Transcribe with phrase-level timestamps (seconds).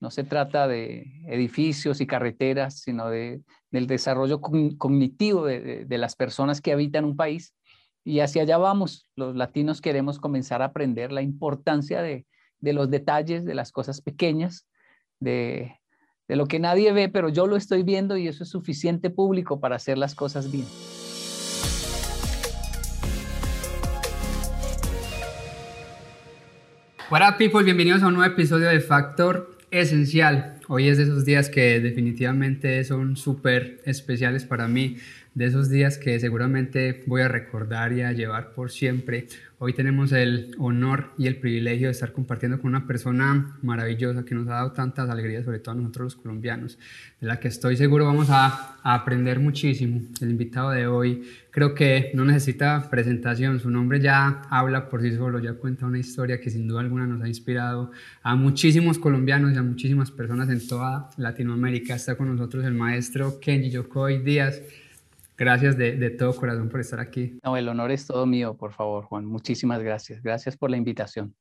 [0.00, 6.60] No se trata de edificios y carreteras, sino de, del desarrollo cognitivo de, las personas
[6.60, 7.52] que habitan un país.
[8.04, 9.08] Y hacia allá vamos.
[9.16, 12.26] Los latinos queremos comenzar a aprender la importancia de,
[12.60, 14.68] los detalles, de las cosas pequeñas,
[15.18, 15.80] de,
[16.28, 19.58] de lo que nadie ve, pero yo lo estoy viendo y eso es suficiente público
[19.58, 20.66] para hacer las cosas bien.
[27.10, 30.60] Hola people, bienvenidos a un nuevo episodio de Factor Esencial.
[30.68, 34.96] Hoy es de esos días que definitivamente son súper especiales para mí,
[35.34, 39.26] de esos días que seguramente voy a recordar y a llevar por siempre.
[39.60, 44.32] Hoy tenemos el honor y el privilegio de estar compartiendo con una persona maravillosa que
[44.32, 46.78] nos ha dado tantas alegrías, sobre todo a nosotros los colombianos,
[47.20, 50.00] de la que estoy seguro vamos a, aprender muchísimo.
[50.20, 55.10] El invitado de hoy creo que no necesita presentación, su nombre ya habla por sí
[55.16, 57.90] solo, ya cuenta una historia que sin duda alguna nos ha inspirado
[58.22, 61.96] a muchísimos colombianos y a muchísimas personas en toda Latinoamérica.
[61.96, 64.62] Está con nosotros el maestro Kenji Yokoy Díaz.
[65.38, 67.38] Gracias de, todo corazón por estar aquí.
[67.44, 69.24] No, el honor es todo mío, por favor, Juan.
[69.24, 70.20] Muchísimas gracias.
[70.20, 71.32] Gracias por la invitación.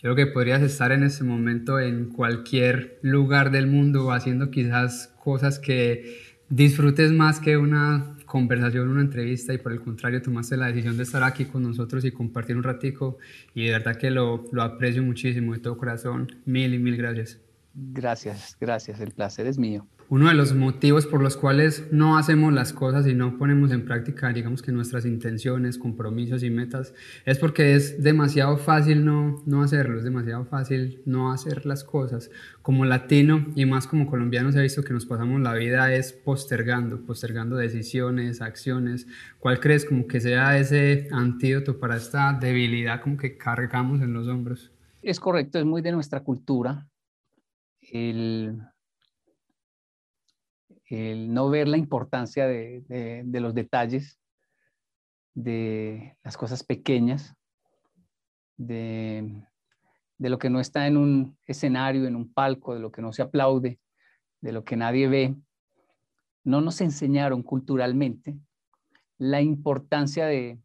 [0.00, 5.58] Creo que podrías estar en ese momento en cualquier lugar del mundo haciendo quizás cosas
[5.58, 6.16] que
[6.48, 11.02] disfrutes más que una conversación, una entrevista y por el contrario tomaste la decisión de
[11.02, 13.18] estar aquí con nosotros y compartir un ratico
[13.54, 16.28] y de verdad que lo, lo aprecio muchísimo de todo corazón.
[16.44, 17.40] Mil y mil gracias.
[17.74, 19.00] Gracias, gracias.
[19.00, 23.06] El placer es mío uno de los motivos por los cuales no hacemos las cosas
[23.06, 26.94] y no ponemos en práctica, digamos que nuestras intenciones, compromisos y metas,
[27.26, 32.30] es porque es demasiado fácil no, no hacerlo, es demasiado fácil no hacer las cosas.
[32.62, 37.04] Como latino y más como colombianos he visto que nos pasamos la vida es postergando,
[37.04, 39.06] postergando decisiones, acciones.
[39.38, 44.26] ¿Cuál crees como que sea ese antídoto para esta debilidad como que cargamos en los
[44.26, 44.72] hombros?
[45.02, 46.88] Es correcto, es muy de nuestra cultura.
[47.80, 48.58] El
[50.88, 54.18] el no ver la importancia de, los detalles,
[55.34, 57.34] de las cosas pequeñas,
[58.56, 59.44] de,
[60.18, 63.22] lo que no está en un escenario, en un palco, de lo que no se
[63.22, 63.78] aplaude,
[64.40, 65.36] de lo que nadie ve.
[66.42, 68.38] No nos enseñaron culturalmente
[69.18, 70.58] la importancia de,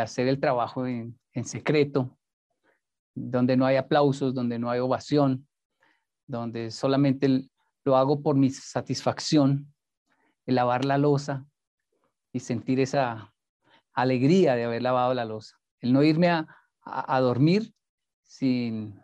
[0.00, 2.18] hacer el trabajo en, en secreto,
[3.14, 5.46] donde no hay aplausos, donde no hay ovación,
[6.26, 7.50] donde solamente el,
[7.84, 9.72] lo hago por mi satisfacción,
[10.46, 11.46] el lavar la losa
[12.32, 13.32] y sentir esa
[13.92, 15.58] alegría de haber lavado la losa.
[15.80, 17.72] El no irme a, dormir
[18.22, 19.00] sin,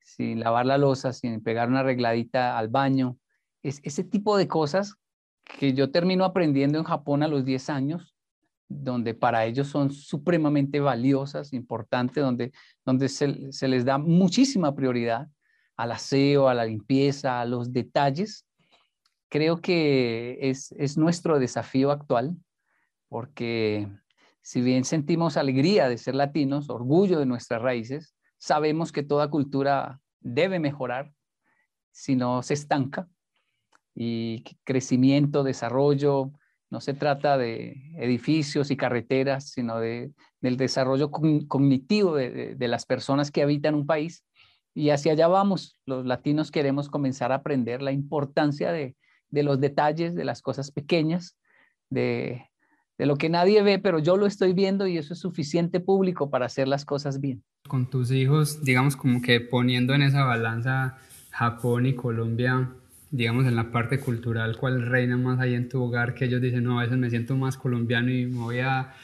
[0.00, 3.18] sin lavar la losa, sin pegar una arregladita al baño.
[3.62, 4.96] Es ese tipo de cosas
[5.44, 8.16] que yo termino aprendiendo en Japón a los 10 años,
[8.68, 12.52] donde para ellos son supremamente valiosas, importantes, donde,
[12.84, 15.28] donde se, se les da muchísima prioridad
[15.76, 18.46] al aseo, a la limpieza, a los detalles,
[19.32, 22.36] creo que es, nuestro desafío actual,
[23.08, 23.88] porque
[24.42, 30.00] si bien sentimos alegría de ser latinos, orgullo de nuestras raíces, sabemos que toda cultura
[30.20, 31.14] debe mejorar
[31.92, 33.08] si no se estanca
[33.94, 36.32] y crecimiento, desarrollo,
[36.68, 40.12] no se trata de edificios y carreteras, sino de,
[40.42, 44.24] del desarrollo cognitivo de, de, las personas que habitan un país
[44.74, 45.76] y hacia allá vamos.
[45.86, 48.96] Los latinos queremos comenzar a aprender la importancia de,
[49.30, 51.36] los detalles, de las cosas pequeñas,
[51.90, 52.48] de,
[52.98, 56.46] lo que nadie ve, pero yo lo estoy viendo y eso es suficiente público para
[56.46, 57.42] hacer las cosas bien.
[57.66, 60.98] Con tus hijos, digamos como que poniendo en esa balanza
[61.30, 62.70] Japón y Colombia,
[63.10, 66.62] digamos en la parte cultural, ¿cuál reina más ahí en tu hogar que ellos dicen,
[66.62, 68.94] no, a veces me siento más colombiano y me voy a,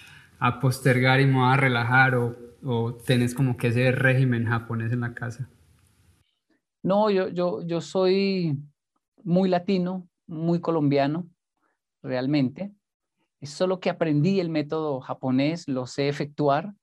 [0.61, 5.01] postergar y me voy a relajar o, o tenés como que ese régimen japonés en
[5.01, 5.49] la casa?
[6.83, 8.59] No, yo, yo, yo soy
[9.25, 11.29] muy latino, muy colombiano,
[12.03, 12.73] realmente.
[13.41, 16.75] Es solo que aprendí el método japonés, lo sé efectuar.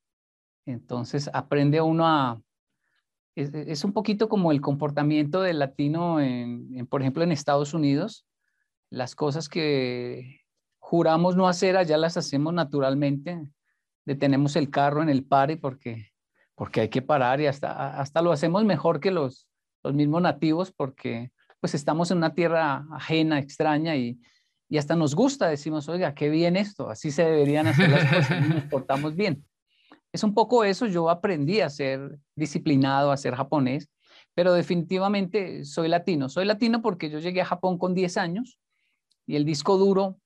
[0.65, 2.41] Entonces aprende uno a...
[3.35, 8.25] Es, un poquito como el comportamiento del latino, en, por ejemplo, en Estados Unidos.
[8.89, 10.41] Las cosas que
[10.79, 13.41] juramos no hacer, allá las hacemos naturalmente.
[14.05, 16.13] Detenemos el carro en el pare porque,
[16.55, 19.49] porque hay que parar y hasta, hasta lo hacemos mejor que los,
[19.85, 24.19] los mismos nativos porque pues estamos en una tierra ajena, extraña y,
[24.67, 28.49] y hasta nos gusta, decimos, oiga, qué bien esto, así se deberían hacer las cosas
[28.49, 29.45] nos portamos bien.
[30.11, 33.89] Es un poco eso, yo aprendí a ser disciplinado, a ser japonés,
[34.33, 36.29] pero definitivamente soy latino.
[36.29, 38.57] Soy latino porque yo llegué a Japón con 10 años
[39.27, 40.17] y el disco duro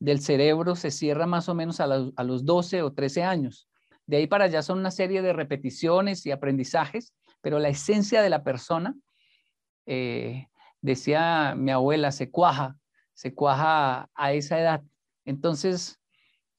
[0.00, 3.68] del cerebro se cierra más o menos a, a los 12 o 13 años.
[4.06, 7.12] De ahí para allá son una serie de repeticiones y aprendizajes
[7.44, 8.96] pero la esencia de la persona,
[9.84, 10.46] eh,
[10.80, 12.78] decía mi abuela, se cuaja,
[13.12, 14.82] se cuaja a esa edad.
[15.26, 16.00] Entonces,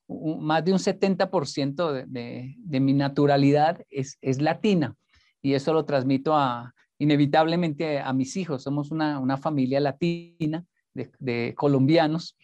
[0.07, 4.95] más de un 70% de, de, mi naturalidad es, latina
[5.41, 8.61] y eso lo transmito a, inevitablemente a mis hijos.
[8.61, 12.37] Somos una, una familia latina de, de, colombianos,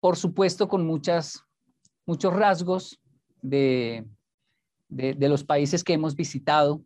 [0.00, 1.40] por supuesto con muchas,
[2.04, 3.00] muchos rasgos
[3.40, 4.04] de,
[4.88, 6.82] de los países que hemos visitado.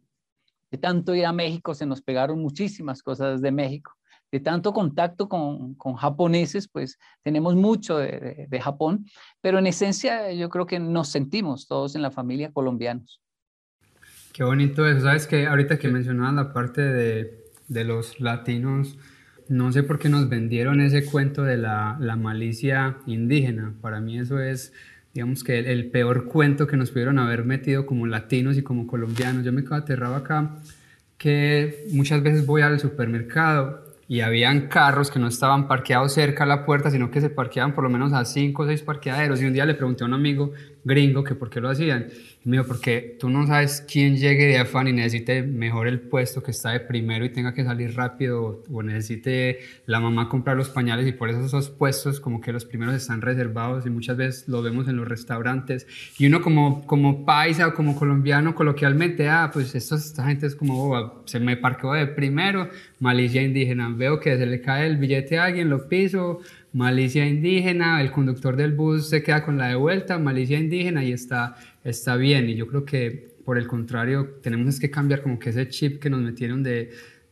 [0.70, 3.92] De tanto ir a México se nos pegaron muchísimas cosas de México.
[4.30, 9.06] De tanto contacto con, japoneses, pues tenemos mucho de, Japón,
[9.40, 13.22] pero en esencia yo creo que nos sentimos todos en la familia colombianos.
[14.34, 18.98] Qué bonito eso, sabes que ahorita que mencionabas la parte de, los latinos,
[19.48, 24.40] no sé por qué nos vendieron ese cuento de la, malicia indígena, para mí eso
[24.40, 24.74] es
[25.18, 29.44] digamos que el, peor cuento que nos pudieron haber metido como latinos y como colombianos.
[29.44, 30.58] Yo me quedo aterrado acá
[31.16, 36.46] que muchas veces voy al supermercado y habían carros que no estaban parqueados cerca a
[36.46, 39.42] la puerta, sino que se parqueaban por lo menos a cinco o seis parqueaderos.
[39.42, 40.52] Y un día le pregunté a un amigo
[40.88, 42.08] gringo que por qué lo hacían.
[42.44, 46.00] Y me dijo, porque tú no sabes quién llegue de afán y necesite mejor el
[46.00, 50.56] puesto que está de primero y tenga que salir rápido o necesite la mamá comprar
[50.56, 54.16] los pañales y por eso esos puestos como que los primeros están reservados y muchas
[54.16, 55.86] veces lo vemos en los restaurantes.
[56.18, 61.22] Y uno como, como paisa o como colombiano coloquialmente, ah, pues esta gente es como,
[61.26, 62.68] se me parqueó de primero,
[62.98, 66.40] malicia indígena, veo que se le cae el billete a alguien, lo piso,
[66.72, 71.12] malicia indígena, el conductor del bus se queda con la de vuelta, malicia indígena y
[71.12, 72.48] está, está bien.
[72.48, 76.10] Y yo creo que por el contrario tenemos que cambiar como que ese chip que
[76.10, 76.90] nos metieron de,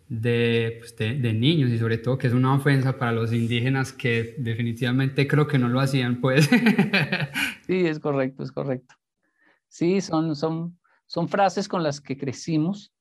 [0.08, 3.92] de, pues de, de, niños y sobre todo que es una ofensa para los indígenas
[3.92, 6.48] que definitivamente creo que no lo hacían, pues.
[7.66, 8.94] Sí, es correcto, es correcto.
[9.68, 12.92] Sí, son, son, son frases con las que crecimos,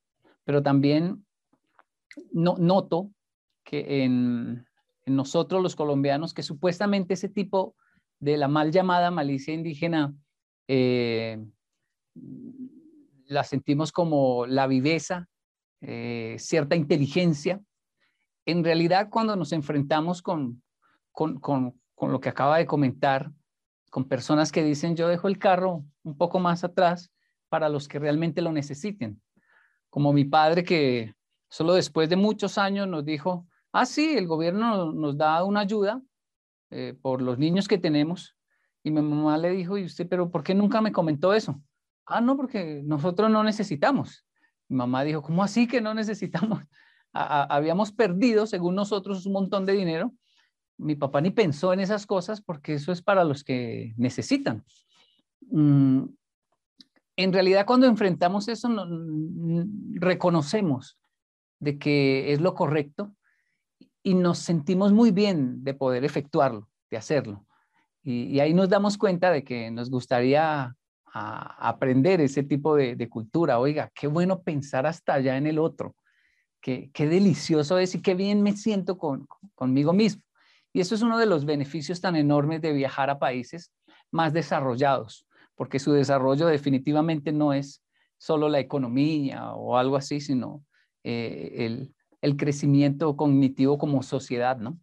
[0.44, 1.24] pero también
[2.32, 3.10] no, noto
[3.64, 4.66] que en,
[5.06, 7.74] en nosotros los colombianos que supuestamente ese tipo
[8.18, 10.12] de la mal llamada malicia indígena
[10.68, 11.38] eh,
[13.26, 15.28] la sentimos como la viveza,
[15.80, 17.60] eh, cierta inteligencia.
[18.44, 20.62] En realidad, cuando nos enfrentamos con,
[21.12, 23.30] con, con, con, lo que acaba de comentar,
[23.90, 27.10] con personas que dicen yo dejo el carro un poco más atrás
[27.48, 29.20] para los que realmente lo necesiten,
[29.88, 31.14] como mi padre que
[31.48, 36.00] solo después de muchos años nos dijo, Ah, sí, el gobierno nos da una ayuda
[36.70, 38.36] eh, por los niños que tenemos.
[38.82, 41.60] Y mi mamá le dijo, ¿y usted, pero por qué nunca me comentó eso?
[42.06, 44.24] Ah, no, porque nosotros no necesitamos.
[44.68, 46.62] Mi mamá dijo, ¿cómo así que no necesitamos?
[47.12, 50.12] habíamos perdido, según nosotros, un montón de dinero.
[50.78, 54.64] Mi papá ni pensó en esas cosas porque eso es para los que necesitan.
[55.50, 56.04] Mm,
[57.16, 58.68] en realidad, cuando enfrentamos eso,
[59.94, 60.98] reconocemos
[61.58, 63.14] de que es lo correcto
[64.06, 67.44] y nos sentimos muy bien de poder efectuarlo, de hacerlo.
[68.04, 70.76] Y, ahí nos damos cuenta de que nos gustaría
[71.12, 73.58] aprender ese tipo de, cultura.
[73.58, 75.96] Oiga, qué bueno pensar hasta allá en el otro.
[76.60, 79.26] Qué, qué delicioso es y qué bien me siento con,
[79.56, 80.22] conmigo mismo.
[80.72, 83.72] Y eso es uno de los beneficios tan enormes de viajar a países
[84.12, 85.26] más desarrollados,
[85.56, 87.82] porque su desarrollo definitivamente no es
[88.18, 90.64] solo la economía o algo así, sino
[91.02, 94.78] eh, el, el crecimiento cognitivo como sociedad, ¿no?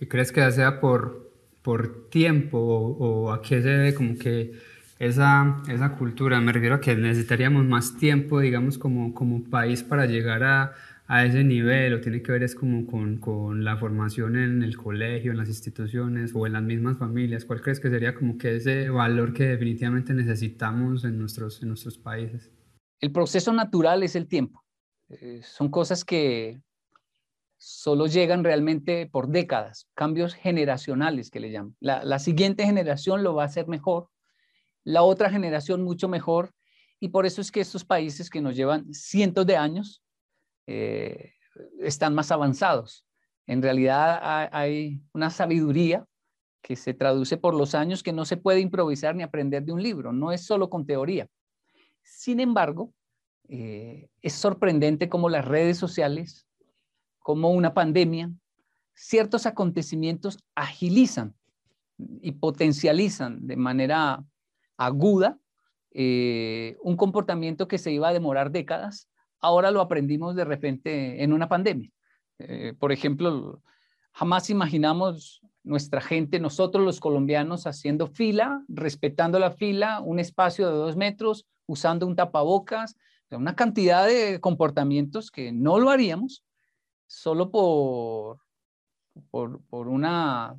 [0.00, 4.52] ¿Y crees que sea por, por tiempo o, a qué se debe como que
[4.98, 6.40] esa, esa cultura?
[6.40, 10.74] Me refiero a que necesitaríamos más tiempo, digamos, como, como país para llegar a,
[11.08, 14.76] a ese nivel o tiene que ver es como con, con, la formación en el
[14.76, 17.46] colegio, en las instituciones o en las mismas familias?
[17.46, 21.96] ¿Cuál crees que sería como que ese valor que definitivamente necesitamos en nuestros, en nuestros
[21.96, 22.50] países?
[23.00, 24.62] El proceso natural es el tiempo.
[25.08, 26.60] Eh, son cosas que
[27.56, 31.76] solo llegan realmente por décadas, cambios generacionales que le llaman.
[31.80, 34.10] La, siguiente generación lo va a hacer mejor,
[34.84, 36.52] la otra generación mucho mejor,
[37.00, 40.02] y por eso es que estos países que nos llevan cientos de años
[40.66, 41.32] eh,
[41.80, 43.04] están más avanzados.
[43.46, 46.04] En realidad hay una sabiduría
[46.62, 49.82] que se traduce por los años que no se puede improvisar ni aprender de un
[49.82, 51.28] libro, no es solo con teoría.
[52.02, 52.92] Sin embargo,
[53.48, 56.46] eh, es sorprendente cómo las redes sociales,
[57.18, 58.30] como una pandemia,
[58.94, 61.34] ciertos acontecimientos agilizan
[62.20, 64.24] y potencializan de manera
[64.76, 65.38] aguda
[65.92, 69.08] eh, un comportamiento que se iba a demorar décadas,
[69.40, 71.90] ahora lo aprendimos de repente en una pandemia.
[72.38, 73.62] Eh, por ejemplo,
[74.12, 80.74] jamás imaginamos nuestra gente, nosotros los colombianos, haciendo fila, respetando la fila, un espacio de
[80.74, 82.96] dos metros, usando un tapabocas,
[83.36, 86.44] una cantidad de comportamientos que no lo haríamos
[87.06, 88.38] solo por,
[89.30, 90.58] por, una,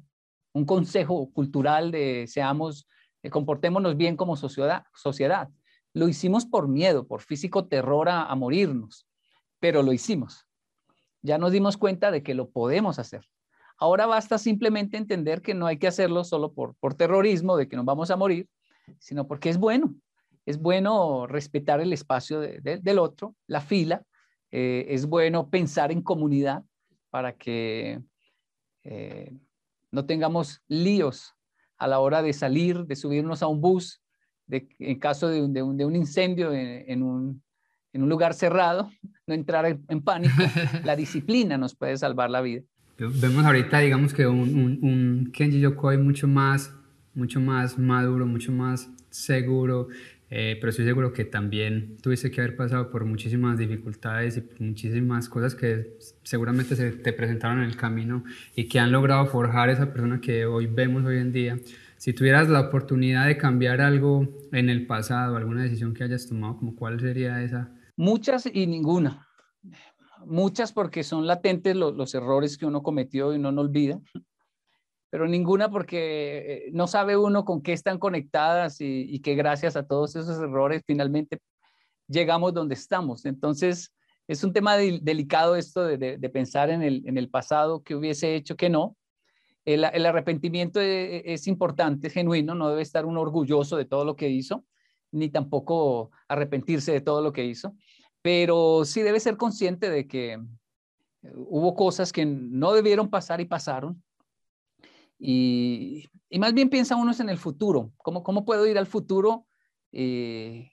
[0.53, 2.87] un consejo cultural de seamos,
[3.23, 5.49] eh, comportémonos bien como sociedad, sociedad.
[5.93, 9.07] Lo hicimos por miedo, por físico terror a, morirnos,
[9.59, 10.45] pero lo hicimos.
[11.21, 13.25] Ya nos dimos cuenta de que lo podemos hacer.
[13.77, 17.75] Ahora basta simplemente entender que no hay que hacerlo solo por, por terrorismo, de que
[17.75, 18.47] nos vamos a morir,
[18.99, 19.95] sino porque es bueno.
[20.49, 24.01] Es bueno respetar el espacio del otro, la fila.
[24.49, 26.63] Eh, es bueno pensar en comunidad
[27.11, 28.01] para que
[28.83, 29.31] eh,
[29.91, 31.35] no tengamos líos
[31.77, 34.01] a la hora de salir, de subirnos a un bus,
[34.47, 37.43] de, en caso de un, de un, incendio en, un,
[37.93, 38.89] en, un, lugar cerrado,
[39.27, 40.33] no entrar en, pánico.
[40.83, 42.63] La disciplina nos puede salvar la vida.
[42.97, 46.73] Vemos ahorita, digamos que un, un, un Kenji Yokoi mucho más,
[47.13, 49.89] mucho más maduro, mucho más seguro,
[50.31, 54.61] eh, pero estoy seguro que también tuviste que haber pasado por muchísimas dificultades y por
[54.61, 58.23] muchísimas cosas que seguramente se te presentaron en el camino
[58.55, 61.59] y que han logrado forjar esa persona que hoy vemos hoy en día.
[61.97, 66.57] Si tuvieras la oportunidad de cambiar algo en el pasado, alguna decisión que hayas tomado,
[66.57, 67.71] como ¿cuál sería esa?
[67.97, 69.27] Muchas y ninguna.
[70.25, 73.99] Muchas porque son latentes los, los errores que uno cometió y no no olvida
[75.09, 79.87] pero ninguna porque eh, no sabe uno con qué están conectadas y, que gracias a
[79.87, 81.39] todos esos errores finalmente
[82.07, 83.25] llegamos donde estamos.
[83.25, 83.93] Entonces,
[84.27, 88.55] es un tema delicado esto de, pensar en el, en el, pasado, que hubiese hecho,
[88.55, 88.95] que no.
[89.65, 94.15] El, arrepentimiento es, es, importante, es genuino, no debe estar uno orgulloso de todo lo
[94.15, 94.63] que hizo,
[95.11, 97.75] ni tampoco arrepentirse de todo lo que hizo,
[98.21, 100.39] pero sí debe ser consciente de que eh,
[101.35, 104.03] hubo cosas que no debieron pasar y pasaron,
[105.19, 106.07] y,
[106.39, 109.45] más bien piensa uno en el futuro, ¿cómo, cómo puedo ir al futuro
[109.91, 110.71] eh,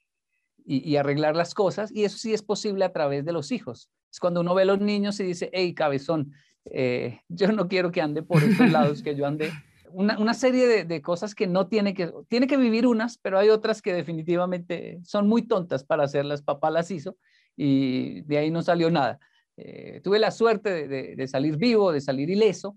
[0.65, 1.91] y, arreglar las cosas?
[1.93, 3.91] Y eso sí es posible a través de los hijos.
[4.11, 6.33] Es cuando uno ve a los niños y dice, hey, cabezón,
[6.67, 9.51] eh, yo no quiero que ande por estos lados que yo ande.
[9.91, 13.39] Una, una serie de, de, cosas que no tiene que, tiene que vivir unas, pero
[13.39, 16.43] hay otras que definitivamente son muy tontas para hacerlas.
[16.43, 17.17] Papá las hizo
[17.57, 19.19] y de ahí no salió nada.
[19.57, 22.77] Eh, tuve la suerte de, de, salir vivo, de salir ileso,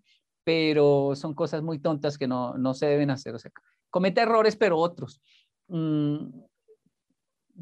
[0.50, 3.36] pero son cosas muy tontas que no, no se deben hacer.
[3.36, 3.52] O sea,
[3.92, 5.22] comete errores, pero otros.
[5.68, 6.28] Mm,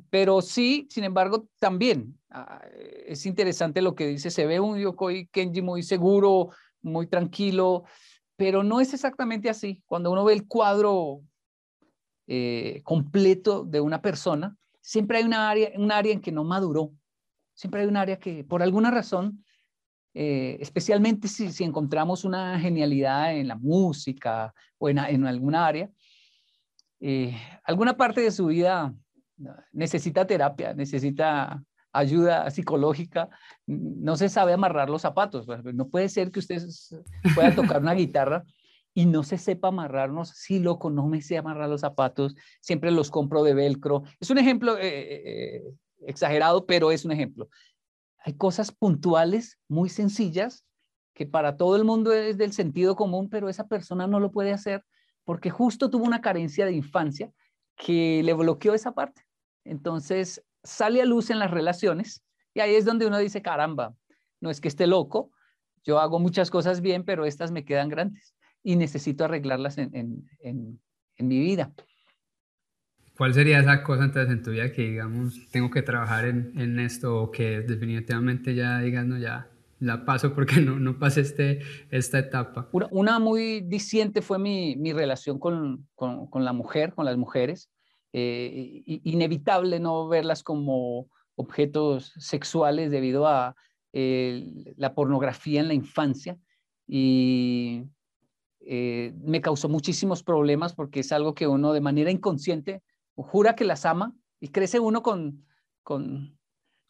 [0.09, 2.61] pero sí, sin embargo, también ah,
[3.05, 6.51] es interesante lo que dice, se ve un Yokoi Kenji muy seguro,
[6.81, 7.83] muy tranquilo,
[8.37, 9.83] pero no es exactamente así.
[9.85, 11.23] Cuando uno ve el cuadro
[12.25, 16.93] eh, completo de una persona, siempre hay una área, un área en que no maduró.
[17.53, 19.43] Siempre hay un área que por alguna razón
[20.19, 25.91] eh, especialmente si, encontramos una genialidad en la música o en, alguna área,
[26.99, 28.95] eh, alguna parte de su vida
[29.71, 33.29] necesita terapia, necesita ayuda psicológica,
[33.67, 35.45] no se sabe amarrar los zapatos.
[35.75, 36.63] No puede ser que usted
[37.35, 38.43] pueda tocar una guitarra
[38.95, 40.29] y no se sepa amarrarnos.
[40.29, 44.01] Sí, loco, no me sé amarrar los zapatos, siempre los compro de velcro.
[44.19, 45.61] Es un ejemplo eh,
[46.07, 47.49] exagerado, pero es un ejemplo
[48.27, 50.65] hay cosas puntuales, muy sencillas,
[51.13, 54.51] que para todo el mundo es del sentido común, pero esa persona no lo puede
[54.51, 54.83] hacer
[55.23, 57.31] porque justo tuvo una carencia de infancia
[57.77, 59.21] que le bloqueó esa parte.
[59.63, 62.21] Entonces sale a luz en las relaciones
[62.53, 63.95] y ahí es donde uno dice, caramba,
[64.41, 65.31] no es que esté loco,
[65.85, 70.27] yo hago muchas cosas bien, pero estas me quedan grandes y necesito arreglarlas en,
[71.17, 71.71] mi vida.
[73.17, 76.79] ¿Cuál sería esa cosa entonces en tu vida que digamos, tengo que trabajar en, en
[76.79, 81.59] esto o que definitivamente ya digas, no, ya la paso porque no, no pasé este,
[81.89, 82.69] esta etapa?
[82.71, 87.17] Una, una muy diciente fue mi, mi relación con, con, con, la mujer, con las
[87.17, 87.69] mujeres.
[88.13, 93.55] Eh, inevitable no verlas como objetos sexuales debido a
[93.93, 96.37] eh, la pornografía en la infancia
[96.87, 97.83] y
[98.61, 102.81] eh, me causó muchísimos problemas porque es algo que uno de manera inconsciente
[103.23, 105.45] jura que las ama y crece uno con,
[105.83, 106.37] con,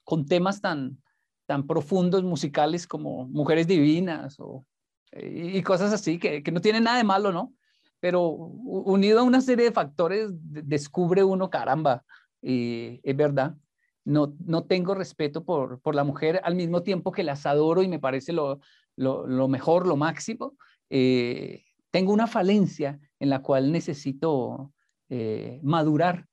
[0.03, 1.01] con temas tan,
[1.46, 4.65] tan profundos musicales como Mujeres Divinas o,
[5.13, 7.53] y, cosas así, que, que, no tienen nada de malo, ¿no?
[8.00, 12.03] Pero unido a una serie de factores, descubre uno, caramba,
[12.41, 13.55] y es verdad,
[14.03, 17.88] no, no tengo respeto por, por la mujer al mismo tiempo que las adoro y
[17.88, 18.60] me parece lo,
[18.96, 20.55] lo, lo mejor, lo máximo.
[20.89, 24.72] Eh, tengo una falencia en la cual necesito
[25.10, 26.28] eh, madurar.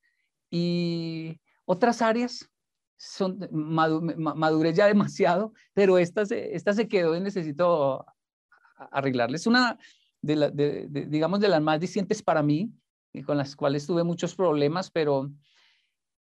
[0.51, 2.51] Y otras áreas
[2.97, 8.05] son madurez ya demasiado, pero esta se, se quedó y necesito
[8.77, 9.47] arreglarles.
[9.47, 9.79] Una
[10.21, 12.71] de, la, digamos, de las más discientes para mí,
[13.13, 15.31] y con las cuales tuve muchos problemas, pero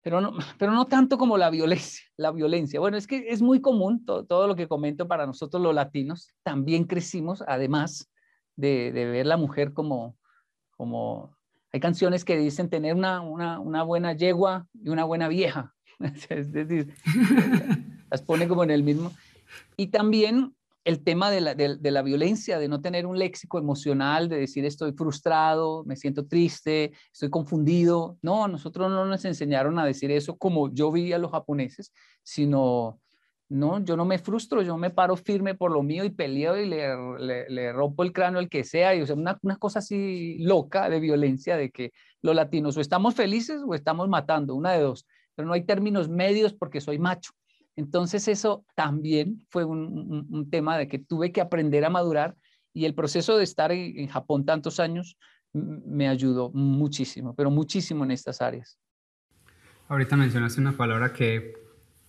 [0.03, 2.81] pero no, pero no tanto como la violencia, la violencia.
[2.81, 6.29] Bueno, es que es muy común todo, lo que comento para nosotros los latinos.
[6.43, 8.11] También crecimos, además
[8.57, 10.19] de, ver la mujer como,
[10.77, 11.37] como,
[11.73, 15.75] hay canciones que dicen tener una, una, una buena yegua y una buena vieja.
[16.29, 16.95] es decir,
[18.11, 19.13] las pone como en el mismo.
[19.77, 24.29] Y también el tema de la, de, la, violencia, de no tener un léxico emocional,
[24.29, 28.19] de decir estoy frustrado, me siento triste, estoy confundido.
[28.21, 31.93] No, nosotros no nos enseñaron a decir eso como yo vi a los japoneses,
[32.25, 33.01] sino,
[33.53, 36.67] no, yo no me frustro, yo me paro firme por lo mío y peleo y
[36.67, 38.95] le, le, rompo el cráneo al que sea.
[38.95, 41.93] Y, o sea, una, una cosa así loca de violencia, de que
[42.23, 46.09] los latinos o estamos felices o estamos matando, una de dos, pero no hay términos
[46.09, 47.33] medios porque soy macho.
[47.77, 52.35] Entonces eso también fue un, tema de que tuve que aprender a madurar
[52.73, 55.19] y el proceso de estar en, Japón tantos años
[55.53, 58.79] me ayudó muchísimo, pero muchísimo en estas áreas.
[59.89, 61.62] Ahorita mencionaste una palabra que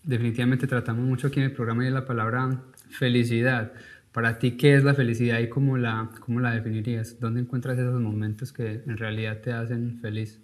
[0.03, 3.73] definitivamente tratamos mucho aquí en el programa y la palabra felicidad.
[4.11, 7.19] Para ti, ¿qué es la felicidad y cómo la, cómo la definirías?
[7.19, 10.39] ¿Dónde encuentras esos momentos que en realidad te hacen feliz?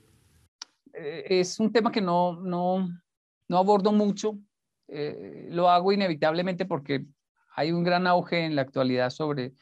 [0.93, 2.89] Eh, es un tema que no, no,
[3.47, 4.39] no abordo mucho
[4.91, 7.05] eh, lo hago inevitablemente porque
[7.55, 9.53] hay un gran auge en la actualidad sobre,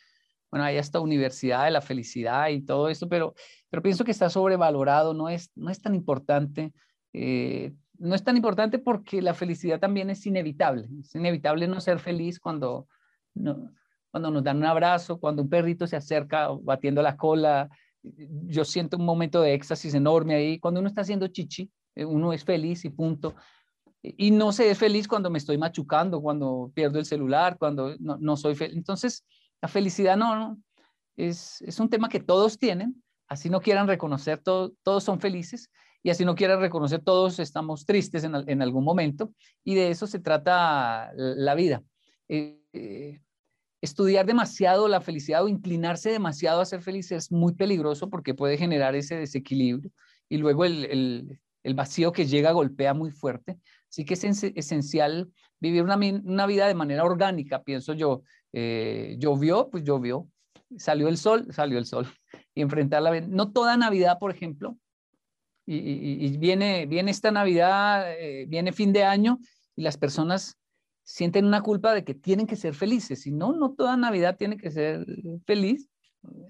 [0.50, 3.34] bueno, hay hasta universidad de la felicidad y todo esto, pero,
[3.70, 6.74] pero pienso que está sobrevalorado, no es, no es tan importante.
[7.14, 10.88] Eh, no es tan importante porque la felicidad también es inevitable.
[11.00, 12.88] Es inevitable no ser feliz cuando,
[13.34, 13.72] no,
[14.12, 17.70] cuando nos dan un abrazo, cuando un perrito se acerca batiendo la cola.
[18.02, 20.60] Yo siento un momento de éxtasis enorme ahí.
[20.60, 23.36] Cuando uno está haciendo chichi, eh, uno es feliz y punto
[24.02, 28.38] y no se es feliz cuando me estoy machucando, cuando pierdo el celular, cuando no,
[28.38, 28.76] soy feliz.
[28.78, 29.26] Entonces,
[29.62, 30.58] la felicidad no, no
[31.16, 35.70] es, es, un tema que todos tienen, así no quieran reconocer, todos son felices
[36.08, 39.34] y así no quieran reconocer, todos estamos tristes en, algún momento
[39.66, 41.84] y de eso se trata la vida.
[42.30, 43.20] Eh, eh,
[43.82, 48.58] estudiar demasiado la felicidad o inclinarse demasiado a ser feliz es muy peligroso porque puede
[48.58, 49.92] generar ese desequilibrio
[50.30, 53.60] y luego el, el, el vacío que llega golpea muy fuerte.
[53.90, 55.30] Así que es esencial
[55.60, 58.24] vivir una, una vida de manera orgánica, pienso yo.
[58.54, 60.30] Eh, llovió, pues llovió.
[60.78, 62.08] Salió el sol, salió el sol.
[62.56, 63.20] Y enfrentar la...
[63.20, 64.78] No toda Navidad, por ejemplo,
[65.70, 69.40] y, viene, viene esta Navidad, eh, viene fin de año
[69.76, 70.58] y las personas
[71.04, 73.28] sienten una culpa de que tienen que ser felices.
[73.28, 75.06] Y no, no toda Navidad tiene que ser
[75.46, 75.90] feliz.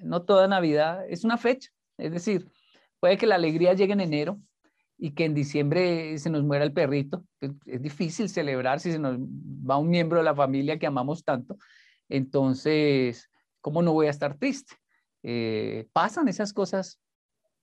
[0.01, 1.71] No toda Navidad es una fecha.
[1.97, 2.47] Es decir,
[2.99, 4.39] puede que la alegría llegue en enero,
[4.97, 7.23] y que en diciembre se nos muera el perrito.
[7.65, 11.58] Es difícil celebrar si se nos va un miembro de la familia que amamos tanto.
[12.10, 13.30] Entonces,
[13.62, 14.75] ¿cómo no voy a estar triste?
[15.23, 16.99] Eh, pasan esas cosas,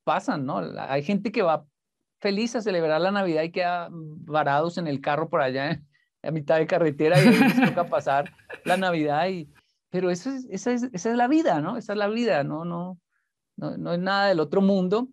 [0.05, 0.59] pasan, ¿no?
[0.79, 1.67] Hay gente que va
[2.21, 5.83] feliz a celebrar la Navidad y queda varados en el carro por allá
[6.23, 8.33] a mitad de carretera y les toca pasar
[8.65, 9.29] la Navidad.
[9.29, 9.51] Y,
[9.91, 11.77] pero eso es, esa, es, esa es la vida, ¿no?
[11.77, 12.65] Esa es la vida, ¿no?
[12.65, 12.99] No,
[13.57, 15.09] no, no es nada del otro mundo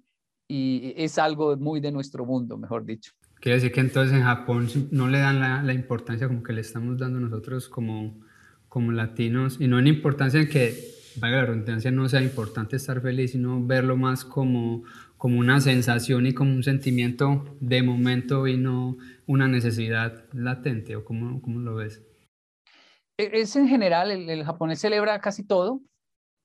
[0.48, 3.12] y es algo muy de nuestro mundo, mejor dicho.
[3.40, 6.62] Quiere decir que entonces en Japón no le dan la, la, importancia como que le
[6.62, 8.20] estamos dando nosotros como,
[8.68, 13.02] como latinos, y no en importancia en que, vaya la redundancia, no sea importante estar
[13.02, 14.84] feliz, sino verlo más como,
[15.18, 21.06] como una sensación y como un sentimiento de momento y no una necesidad latente, o
[21.06, 22.04] cómo, cómo lo ves.
[23.18, 25.82] E, es en general, el, el japonés celebra casi todo,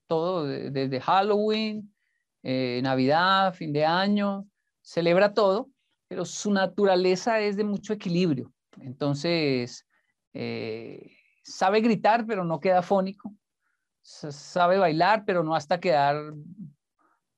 [0.06, 1.92] todo, desde Halloween,
[2.42, 4.46] eh, Navidad, fin de año,
[4.82, 5.68] celebra todo,
[6.08, 8.52] pero su naturaleza es de mucho equilibrio.
[8.80, 9.84] Entonces,
[10.32, 11.10] eh,
[11.42, 13.34] sabe gritar, pero no queda fónico.
[14.06, 16.32] Sabe bailar, pero no hasta quedar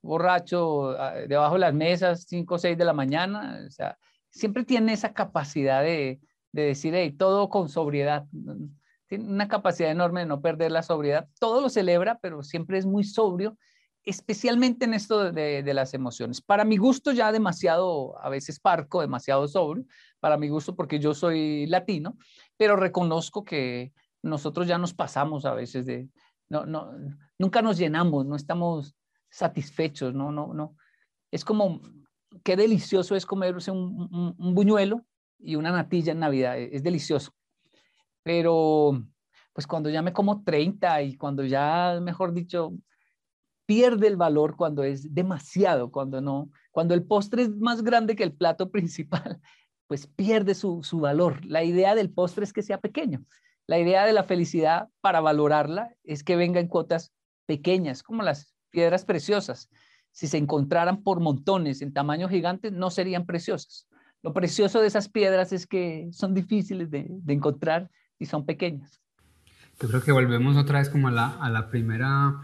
[0.03, 3.65] borracho ah, debajo de las mesas, 5 o 6 de la mañana.
[3.67, 3.97] O sea,
[4.29, 6.21] siempre tiene esa capacidad de,
[6.53, 8.27] decir, hey, todo con sobriedad.
[9.07, 11.27] Tiene una capacidad enorme de no perder la sobriedad.
[11.41, 13.57] Todo lo celebra, pero siempre es muy sobrio
[14.05, 16.41] especialmente en esto de, las emociones.
[16.41, 19.85] Para mi gusto ya demasiado, a veces parco, demasiado sobrio,
[20.19, 22.17] para mi gusto porque yo soy latino,
[22.57, 26.09] pero reconozco que nosotros ya nos pasamos a veces de,
[26.49, 26.93] no, no,
[27.39, 28.95] nunca nos llenamos, no estamos
[29.31, 30.77] satisfechos, no, no, no.
[31.31, 31.81] Es como,
[32.43, 35.05] qué delicioso es comerse un, un buñuelo
[35.39, 37.33] y una natilla en Navidad, es delicioso.
[38.23, 39.03] Pero
[39.53, 42.75] pues cuando ya me como 30 y cuando ya, mejor dicho,
[43.67, 48.23] pierde el valor cuando es demasiado, cuando no, cuando el postre es más grande que
[48.23, 49.41] el plato principal,
[49.89, 51.45] pues pierde su, valor.
[51.45, 53.25] La idea del postre es que sea pequeño.
[53.69, 57.13] La idea de la felicidad para valorarla es que venga en cuotas
[57.45, 59.69] pequeñas, como las piedras preciosas.
[60.11, 63.87] Si se encontraran por montones en tamaño gigante, no serían preciosas.
[64.23, 69.01] lo precioso de esas piedras es que son difíciles de, de encontrar y son pequeñas.
[69.81, 72.41] Yo creo que volvemos otra vez como a la, a la primera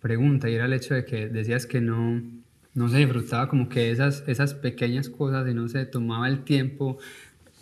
[0.00, 2.22] pregunta y era el hecho de que decías que no,
[2.72, 6.98] no se disfrutaba como que esas, esas pequeñas cosas y no se tomaba el tiempo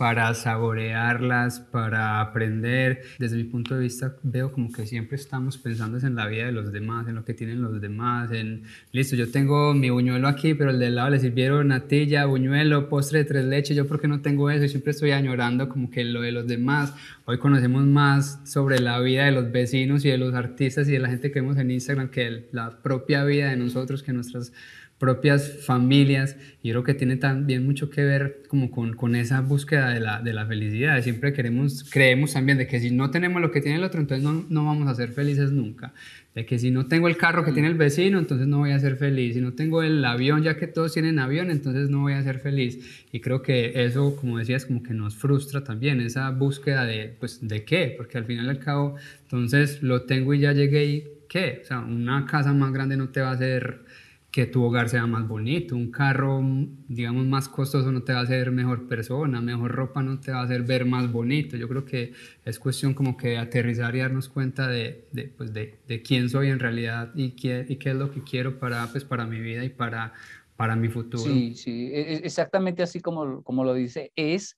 [0.01, 3.03] para saborearlas, para aprender.
[3.19, 6.53] Desde mi punto de vista veo como que siempre estamos pensando en la vida de
[6.53, 10.55] los demás, en lo que tienen los demás, en, listo, yo tengo mi buñuelo aquí,
[10.55, 14.09] pero el de lado le sirvieron natilla, buñuelo, postre de tres leches, yo por qué
[14.09, 16.95] no tengo eso y siempre estoy añorando como que lo de los demás.
[17.27, 20.99] Hoy conocemos más sobre la vida de los vecinos y de los artistas y de
[20.99, 24.55] la gente que vemos en Instagram que la propia vida de nosotros, que nuestras
[25.01, 26.37] propias familias.
[26.63, 30.21] Y creo que tiene también mucho que ver como con, con esa búsqueda de la,
[30.21, 31.03] de la, felicidad.
[31.03, 34.23] Siempre queremos, creemos también de que si no tenemos lo que tiene el otro, entonces
[34.23, 35.95] no, no, vamos a ser felices nunca.
[36.35, 38.79] De que si no tengo el carro que tiene el vecino, entonces no voy a
[38.79, 39.35] ser feliz.
[39.35, 42.39] Si no tengo el avión, ya que todos tienen avión, entonces no voy a ser
[42.39, 43.07] feliz.
[43.11, 47.49] Y creo que eso, como decías, como que nos frustra también, esa búsqueda de, pues,
[47.49, 47.95] ¿de qué?
[47.97, 51.61] Porque al final y al cabo, entonces lo tengo y ya llegué y ¿qué?
[51.63, 53.85] O sea, una casa más grande no te va a hacer
[54.31, 55.75] que tu hogar sea más bonito.
[55.75, 56.41] Un carro,
[56.89, 60.41] digamos, más costoso no te va a hacer mejor persona, mejor ropa no te va
[60.41, 61.57] a hacer ver más bonito.
[61.57, 62.13] Yo creo que
[62.45, 66.49] es cuestión como que aterrizar y darnos cuenta de, de, pues de, de quién soy
[66.49, 69.65] en realidad y qué, y qué es lo que quiero para, pues, para mi vida
[69.65, 70.13] y para,
[70.57, 71.25] para mi futuro.
[71.25, 74.57] Sí, sí, e, e, exactamente así como, como lo dice, es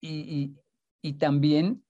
[0.00, 0.56] y, y,
[1.00, 1.82] y también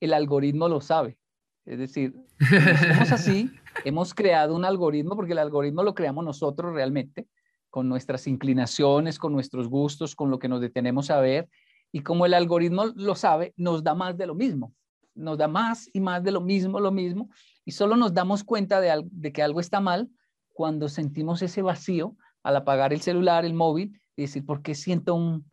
[0.00, 1.18] el algoritmo lo sabe.
[1.66, 3.50] Es decir, somos así,
[3.84, 7.26] hemos creado un algoritmo, porque el algoritmo lo creamos nosotros realmente,
[7.70, 11.48] con nuestras inclinaciones, con nuestros gustos, con lo que nos detenemos a ver.
[11.92, 14.74] Y como el algoritmo lo sabe, nos da más de lo mismo.
[15.14, 17.28] Nos da más y más de lo mismo, lo mismo.
[17.64, 20.08] Y solo nos damos cuenta de, que algo está mal
[20.48, 25.14] cuando sentimos ese vacío al apagar el celular, el móvil, y decir, ¿por qué siento
[25.14, 25.44] un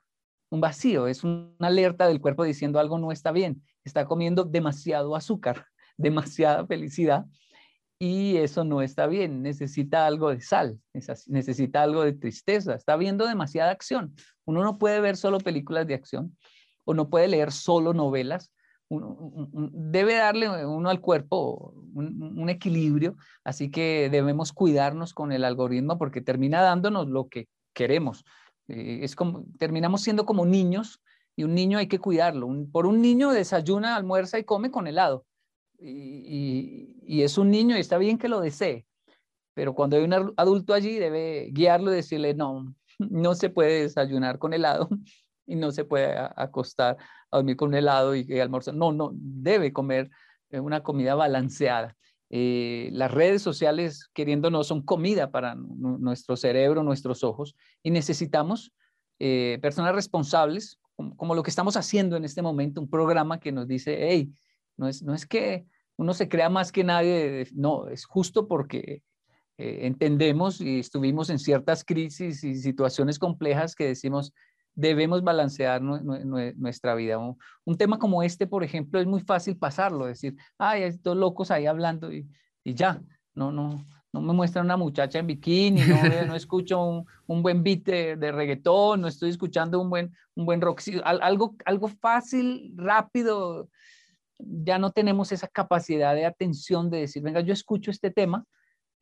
[0.51, 1.07] vacío?
[1.07, 3.63] Es una alerta del cuerpo diciendo algo no está bien.
[3.83, 5.65] Está comiendo demasiado azúcar
[5.97, 7.25] demasiada felicidad
[7.97, 10.79] y eso no está bien, necesita algo de sal,
[11.27, 14.13] necesita algo de tristeza, está viendo demasiada acción.
[14.43, 16.37] Uno no puede ver solo películas de acción
[16.83, 18.51] o no puede leer solo novelas,
[18.89, 26.21] debe darle uno al cuerpo un, equilibrio, así que debemos cuidarnos con el algoritmo porque
[26.21, 28.23] termina dándonos lo que queremos.
[28.67, 31.01] Eh, es como, terminamos siendo como niños
[31.35, 32.47] y un niño hay que cuidarlo.
[32.71, 35.25] por un niño desayuna, almuerza y come con helado
[35.87, 38.85] y, es un niño y está bien que lo desee,
[39.53, 44.39] pero cuando hay un adulto allí debe guiarlo y decirle, no, no se puede desayunar
[44.39, 44.89] con helado
[45.47, 46.97] y no se puede acostar
[47.31, 48.73] a dormir con helado y, almorzar.
[48.73, 50.09] No, no, debe comer
[50.49, 51.95] eh, una comida balanceada.
[52.29, 58.73] Eh, las redes sociales, queriéndonos, son comida para nuestro cerebro, nuestros ojos, y necesitamos
[59.19, 63.51] eh, personas responsables, como, como, lo que estamos haciendo en este momento, un programa que
[63.51, 64.33] nos dice, hey,
[64.75, 65.65] no es, no es que
[65.97, 69.01] uno se crea más que nadie, no, es justo porque
[69.57, 74.33] eh, entendemos y estuvimos en ciertas crisis y situaciones complejas que decimos,
[74.73, 77.17] debemos balancear nuestra vida.
[77.17, 81.65] Un, tema como este, por ejemplo, es muy fácil pasarlo, decir, ay, dos locos ahí
[81.65, 82.27] hablando y,
[82.65, 83.01] ya,
[83.33, 87.63] no, no, no me muestran una muchacha en bikini, no, no escucho un, un, buen
[87.63, 92.73] beat de, de, reggaetón, no estoy escuchando un buen, un buen rock, algo, algo fácil,
[92.75, 93.69] rápido,
[94.39, 98.45] ya no tenemos esa capacidad de atención de decir, venga, yo escucho este tema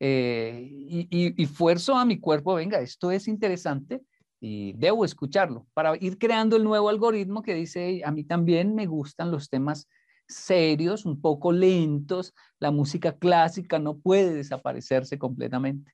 [0.00, 4.02] eh, y, y, fuerzo a mi cuerpo, venga, esto es interesante
[4.40, 8.86] y debo escucharlo para ir creando el nuevo algoritmo que dice, a mí también me
[8.86, 9.88] gustan los temas
[10.26, 15.92] serios, un poco lentos, la música clásica no puede desaparecerse completamente.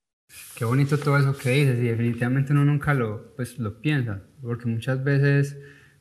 [0.55, 4.67] Qué bonito todo eso que dices y definitivamente uno nunca lo, pues, lo piensa, porque
[4.67, 5.57] muchas veces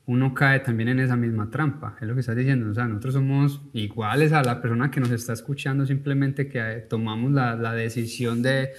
[0.10, 3.14] uno cae también en esa misma trampa, es lo que estás diciendo, o sea, nosotros
[3.14, 7.74] somos iguales a la persona que nos está escuchando, simplemente que eh, tomamos la, la
[7.74, 8.72] decisión de,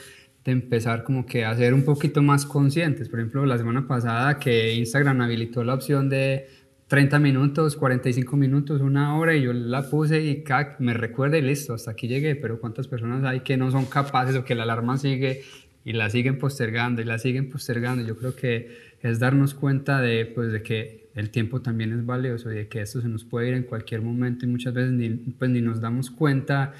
[0.44, 3.08] de, empezar como que a ser un poquito más conscientes.
[3.08, 6.48] Por ejemplo, la semana pasada que Instagram habilitó la opción de
[6.88, 10.42] 30 minutos, 45 minutos, una hora, y yo la puse y
[10.80, 14.34] me recuerda y listo, hasta aquí llegué, pero ¿cuántas personas hay que no son capaces
[14.34, 15.42] o que la alarma sigue
[15.84, 18.04] y la siguen postergando y la siguen postergando?
[18.04, 22.52] Yo creo que es darnos cuenta de, pues, de que el tiempo también es valioso
[22.52, 25.08] y de que esto se nos puede ir en cualquier momento y muchas veces ni,
[25.10, 26.72] pues, ni nos damos cuenta.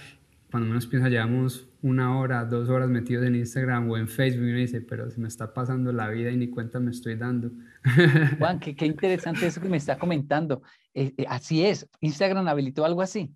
[0.51, 4.51] Cuando menos piensa, llevamos una hora, dos horas metidos en Instagram o en Facebook y
[4.51, 7.51] uno dice, pero se me está pasando la vida y ni cuenta me estoy dando.
[8.39, 10.63] Juan, qué, qué interesante eso que me está comentando.
[10.93, 13.31] Eh, eh, así es, Instagram habilitó algo así.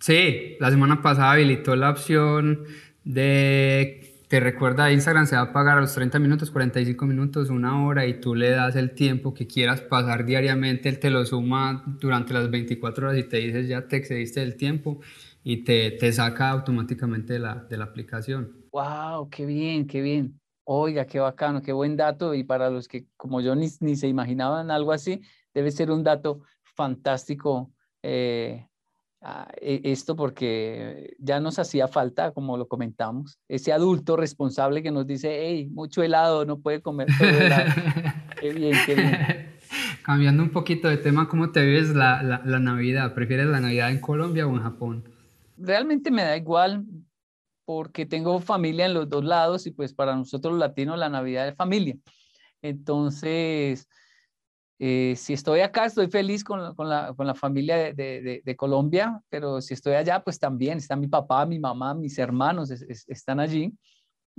[0.00, 2.64] Sí, la semana pasada habilitó la opción
[3.04, 7.84] de te recuerda, Instagram se va a pagar a los 30 minutos, 45 minutos, una
[7.86, 11.82] hora y tú le das el tiempo que quieras pasar diariamente, él te lo suma
[11.98, 15.00] durante las 24 horas y te dices ya te excediste del tiempo
[15.42, 18.66] y te, te saca automáticamente de la, de la aplicación.
[18.70, 19.30] ¡Wow!
[19.30, 20.38] ¡Qué bien, qué bien!
[20.64, 24.08] Oiga, qué bacano, qué buen dato y para los que como yo ni, ni se
[24.08, 25.22] imaginaban algo así,
[25.54, 26.42] debe ser un dato
[26.74, 28.68] fantástico eh,
[29.60, 35.06] e, esto porque ya nos hacía falta, como lo comentamos, ese adulto responsable que nos
[35.06, 37.70] dice, hey, mucho helado, no puede comer todo helado.
[38.40, 39.58] qué bien, qué bien.
[40.04, 43.12] Cambiando un poquito de tema, ¿cómo te vives la, la, la, Navidad?
[43.14, 45.04] ¿Prefieres la Navidad en Colombia o en Japón?
[45.58, 46.86] Realmente me da igual
[47.66, 51.48] porque tengo familia en los dos lados y pues para nosotros los latinos la Navidad
[51.48, 51.96] es familia.
[52.62, 53.88] Entonces,
[54.80, 58.56] eh, si estoy acá, estoy feliz con, con, la, con la, familia de, de, de,
[58.56, 63.40] Colombia, pero si estoy allá, pues también está mi papá, mi mamá, mis hermanos están
[63.40, 63.72] allí.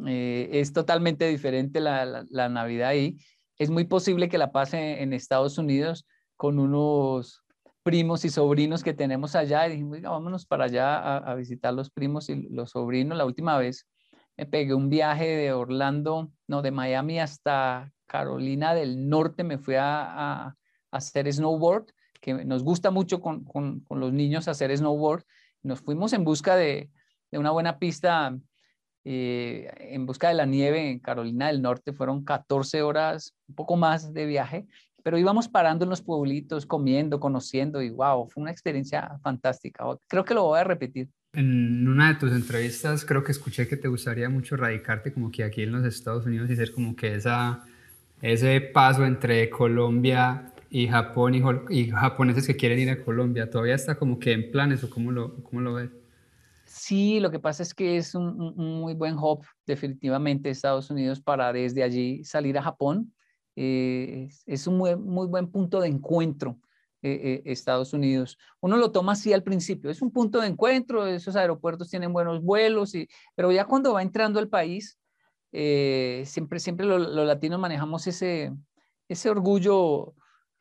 [0.08, 3.18] Eh, es totalmente diferente la, la, la, Navidad ahí.
[3.58, 6.06] Es muy posible que la pase en Estados Unidos
[6.38, 7.44] con unos
[7.84, 11.90] primos y sobrinos que tenemos allá y dijimos, vámonos para allá a, a visitar los
[11.90, 13.18] primos y los sobrinos.
[13.18, 13.86] La última vez
[14.38, 19.76] me pegué un viaje de Orlando, no, de Miami hasta Carolina del Norte me fui
[19.78, 20.56] a,
[20.92, 21.86] hacer snowboard,
[22.20, 23.46] que nos gusta mucho con,
[23.90, 25.24] los niños hacer snowboard.
[25.62, 26.90] Nos fuimos en busca de,
[27.32, 28.36] una buena pista,
[29.06, 31.94] eh, en busca de la nieve en Carolina del Norte.
[31.94, 34.68] Fueron 14 horas, un poco más de viaje,
[35.04, 39.86] pero íbamos parando en los pueblitos, comiendo, conociendo y wow, fue una experiencia fantástica.
[40.08, 41.10] Creo que lo voy a repetir.
[41.34, 45.44] En una de tus entrevistas creo que escuché que te gustaría mucho radicarte como que
[45.44, 47.64] aquí en los Estados Unidos y ser como que esa
[48.22, 51.36] ese paso entre Colombia y Japón
[51.70, 55.12] y, japoneses que quieren ir a Colombia, ¿todavía está como que en planes o cómo
[55.12, 55.90] lo, cómo lo ves?
[56.66, 61.52] Sí, lo que pasa es que es un, muy buen hub definitivamente Estados Unidos para
[61.52, 63.14] desde allí salir a Japón.
[63.56, 66.60] Eh, es, un muy, muy, buen punto de encuentro
[67.02, 68.38] eh, eh, Estados Unidos.
[68.60, 72.42] Uno lo toma así al principio, es un punto de encuentro, esos aeropuertos tienen buenos
[72.42, 75.00] vuelos, y, pero ya cuando va entrando al país,
[75.52, 78.54] eh, siempre, siempre los latinos manejamos ese,
[79.08, 80.14] ese orgullo,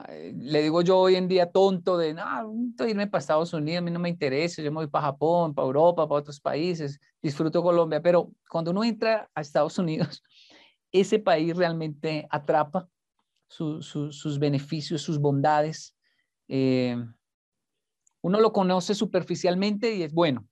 [0.09, 2.25] eh, le digo yo hoy en día tonto de, no,
[2.87, 5.67] irme para Estados Unidos, a mí no me interesa, yo me voy para Japón, para
[5.67, 10.23] Europa, para otros países, disfruto Colombia, pero cuando uno entra a Estados Unidos,
[10.93, 12.89] ese país realmente atrapa
[13.47, 15.97] sus beneficios, sus bondades.
[16.49, 16.97] Eh,
[18.21, 20.47] uno lo conoce superficialmente y es bueno.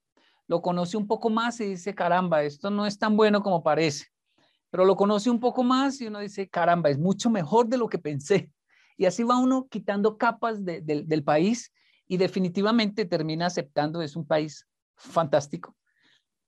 [0.47, 4.07] Lo conoce un poco más y dice, caramba, esto no es tan bueno como parece
[4.71, 7.89] pero lo conoce un poco más y uno dice, caramba, es mucho mejor de lo
[7.89, 8.51] que pensé.
[8.97, 11.73] Y así va uno quitando capas del país
[12.09, 15.77] y definitivamente termina aceptando, es un país fantástico,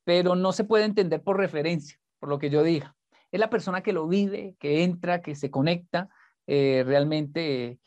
[0.05, 2.95] pero no se puede entender por referencia, por lo que yo diga.
[3.31, 6.09] Es la persona que lo vive, que entra, que se conecta
[6.47, 7.79] eh, realmente.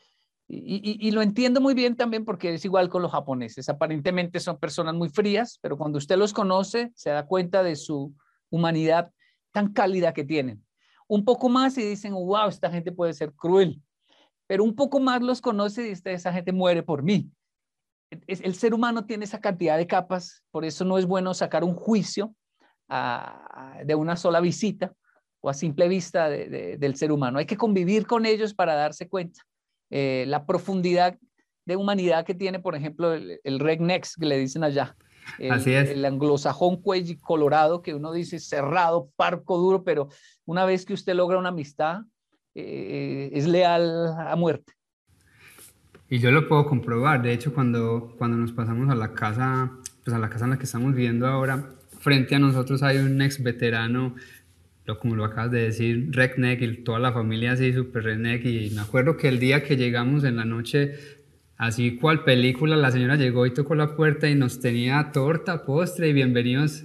[0.46, 3.68] y, lo entiendo muy bien también porque es igual con los japoneses.
[3.68, 8.14] Aparentemente son personas muy frías, pero cuando usted los conoce, se da cuenta de su
[8.50, 9.10] humanidad
[9.52, 10.64] tan cálida que tienen.
[11.06, 13.80] Un poco más y dicen, wow, esta gente puede ser cruel,
[14.46, 17.30] pero un poco más los conoce y dice, esa gente muere por mí.
[18.26, 21.74] El ser humano tiene esa cantidad de capas, por eso no es bueno sacar un
[21.74, 22.34] juicio
[23.84, 24.92] de una sola visita
[25.40, 27.38] o a simple vista del ser humano.
[27.38, 29.42] Hay que convivir con ellos para darse cuenta
[29.90, 31.18] eh, la profundidad
[31.64, 34.96] de humanidad que tiene, por ejemplo, el, el que le dicen allá.
[35.38, 35.90] El, Así es.
[35.90, 40.08] El anglosajón cuello colorado, que uno dice cerrado, parco, duro, pero
[40.44, 42.02] una vez que usted logra una amistad,
[42.54, 44.72] eh, es leal a muerte.
[46.08, 47.22] Y yo lo puedo comprobar.
[47.22, 49.72] De hecho, cuando, cuando nos pasamos a la casa,
[50.04, 53.22] pues a la casa en la que estamos viviendo ahora, frente a nosotros hay un
[53.22, 54.14] ex veterano,
[54.84, 58.44] lo, como lo acabas de decir, redneck, y toda la familia así, súper redneck.
[58.44, 61.21] Y me acuerdo que el día que llegamos en la noche
[61.62, 66.08] Así cual película, la señora llegó y tocó la puerta y nos tenía torta, postre
[66.08, 66.82] y bienvenidos.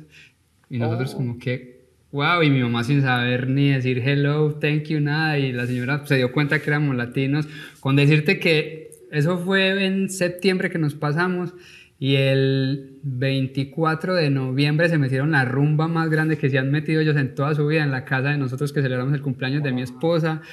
[0.69, 1.17] Y nosotros oh.
[1.17, 5.39] como que, wow, y mi mamá sin saber ni decir hello, thank you, nada.
[5.39, 7.47] Y la señora se dio cuenta que éramos latinos.
[7.79, 11.55] Con decirte que eso fue en septiembre que nos pasamos
[11.97, 17.01] y el 24 de noviembre se metieron la rumba más grande que se han metido
[17.01, 19.71] ellos en toda su vida en la casa de nosotros que celebramos el cumpleaños de
[19.71, 20.43] mi esposa.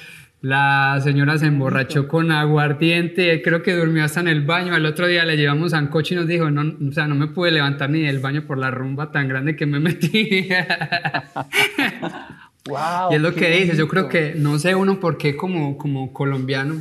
[0.45, 4.75] La señora se emborrachó con aguardiente, creo que durmió hasta en el baño.
[4.75, 7.25] Al otro día le llevamos a coche y nos dijo, no, o sea, no me
[7.25, 10.47] pude levantar ni del baño por la rumba tan grande que me metí.
[12.67, 15.79] wow, y es lo que dice, yo creo que, no sé uno por qué como,
[15.79, 16.79] como colombiano,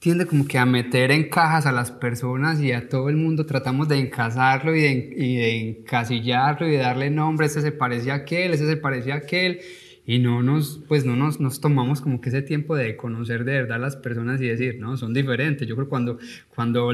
[0.00, 3.46] tiende como que a meter en cajas a las personas y a todo el mundo
[3.46, 8.54] tratamos de encasarlo y de, encasillarlo y de darle nombre, ese se parece a aquel,
[8.54, 9.60] ese se parece a aquel
[10.04, 13.52] y no nos, pues no nos, nos tomamos como que ese tiempo de conocer de
[13.52, 15.66] verdad las personas y decir, no, son diferentes.
[15.66, 16.18] Yo creo que cuando,
[16.54, 16.92] cuando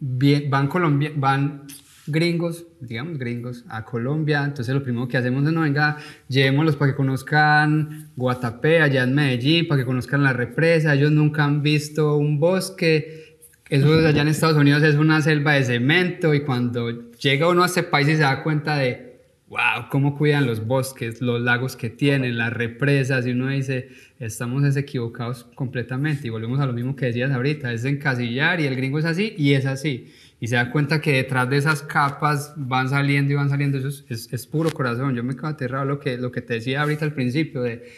[0.00, 1.64] van, Colombia, van
[2.06, 6.92] gringos, digamos gringos, a Colombia, entonces lo primero que hacemos es, no, venga, llevémoslos para
[6.92, 12.16] que conozcan Guatapé, allá en Medellín, para que conozcan la represa, ellos nunca han visto
[12.16, 13.38] un bosque,
[13.68, 17.66] eso allá en Estados Unidos es una selva de cemento y cuando llega uno a
[17.66, 19.09] ese país y se da cuenta de,
[19.50, 24.76] wow, cómo cuidan los bosques, los lagos que tienen, las represas, y uno dice, estamos
[24.76, 28.98] equivocados completamente y volvemos a lo mismo que decías ahorita, es encasillar y el gringo
[28.98, 32.88] es así y es así y se da cuenta que detrás de esas capas van
[32.88, 35.14] saliendo y van saliendo, eso es, puro corazón.
[35.14, 37.92] Yo me quedo aterrado lo que, lo que te decía ahorita al principio, de,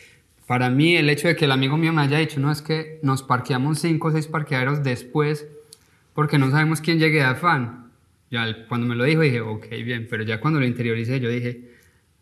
[0.48, 2.98] para mí el hecho de que el amigo mío me haya dicho, no, es que
[3.02, 5.46] nos parqueamos cinco o seis parqueaderos después
[6.14, 7.81] porque no sabemos quién llegue a afán.
[8.32, 11.70] Ya cuando me lo dijo dije, ok, bien, pero ya cuando lo interioricé yo dije,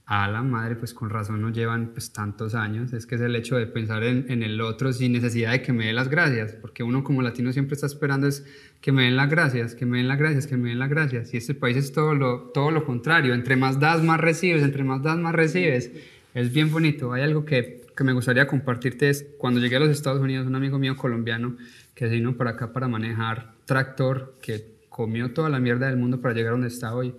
[0.07, 3.37] a la madre, pues con razón nos llevan pues tantos años, es que es el
[3.37, 6.55] hecho de pensar en, en, el otro sin necesidad de que me dé las gracias,
[6.55, 8.45] porque uno como latino siempre está esperando es
[8.81, 11.33] que me den las gracias, que me den las gracias, que me den las gracias,
[11.33, 14.83] y este país es todo lo, todo lo contrario, entre más das, más recibes, entre
[14.83, 15.93] más das, más recibes,
[16.35, 19.91] es bien bonito, hay algo que, que me gustaría compartirte, es cuando llegué a los
[19.91, 21.57] Estados Unidos, un amigo mío colombiano
[21.95, 26.35] que vino para acá para manejar tractor, que comió toda la mierda del mundo para
[26.35, 27.15] llegar a donde está hoy,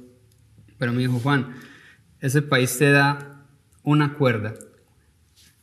[0.78, 1.56] pero me dijo, Juan,
[2.20, 3.48] ese país te da
[3.82, 4.54] una cuerda.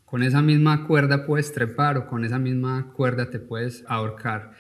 [0.05, 4.53] Con esa misma cuerda puedes trepar o con esa misma cuerda te puedes ahorcar.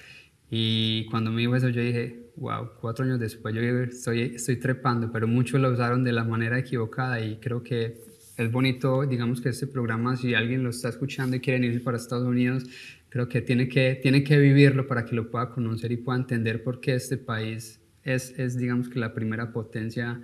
[0.50, 5.10] Y cuando me dijo eso yo dije, wow, cuatro años después yo estoy, estoy trepando,
[5.10, 8.00] pero muchos lo usaron de la manera equivocada y creo que
[8.36, 11.96] es bonito, digamos que este programa, si alguien lo está escuchando y quiere irse para
[11.96, 12.64] Estados Unidos,
[13.08, 16.62] creo que tiene que, tiene que vivirlo para que lo pueda conocer y pueda entender
[16.62, 20.20] por qué este país es, es digamos que la primera potencia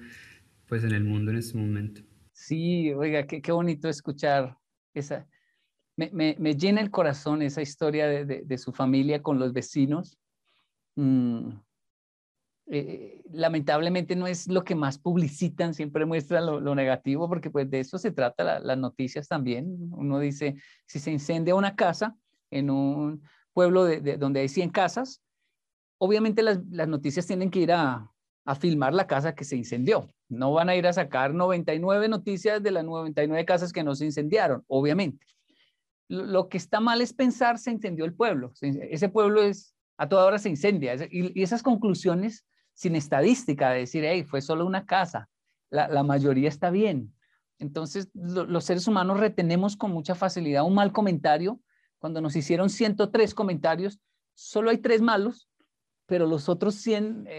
[0.66, 2.03] pues en el mundo en este momento.
[2.33, 4.57] Sí, oiga, qué, qué bonito escuchar
[4.92, 5.27] esa.
[5.97, 10.18] Me, me, me, llena el corazón esa historia de, de, su familia con los vecinos.
[10.97, 11.51] Mm,
[12.66, 17.70] eh, lamentablemente no es lo que más publicitan, siempre muestran lo, lo negativo, porque pues
[17.70, 19.77] de eso se trata las noticias también.
[19.92, 22.16] Uno dice, si se incendia una casa
[22.50, 25.22] en un pueblo de, donde hay 100 casas,
[25.98, 28.11] obviamente las, las noticias tienen que ir a,
[28.44, 30.12] a filmar la casa que se incendió.
[30.28, 34.07] No van a ir a sacar 99 noticias de las 99 casas que no se
[34.07, 35.26] incendiaron, obviamente.
[36.09, 38.52] Lo que está mal es pensar se incendió el pueblo.
[38.61, 40.94] Ese pueblo es a toda hora se incendia.
[41.11, 45.28] Y esas conclusiones sin estadística de decir, hey, fue solo una casa,
[45.70, 47.14] la, mayoría está bien.
[47.59, 51.61] Entonces, los seres humanos retenemos con mucha facilidad un mal comentario.
[52.05, 53.99] Cuando nos hicieron 103 comentarios,
[54.35, 55.49] solo hay tres malos
[56.05, 57.33] pero los otros 100 eh,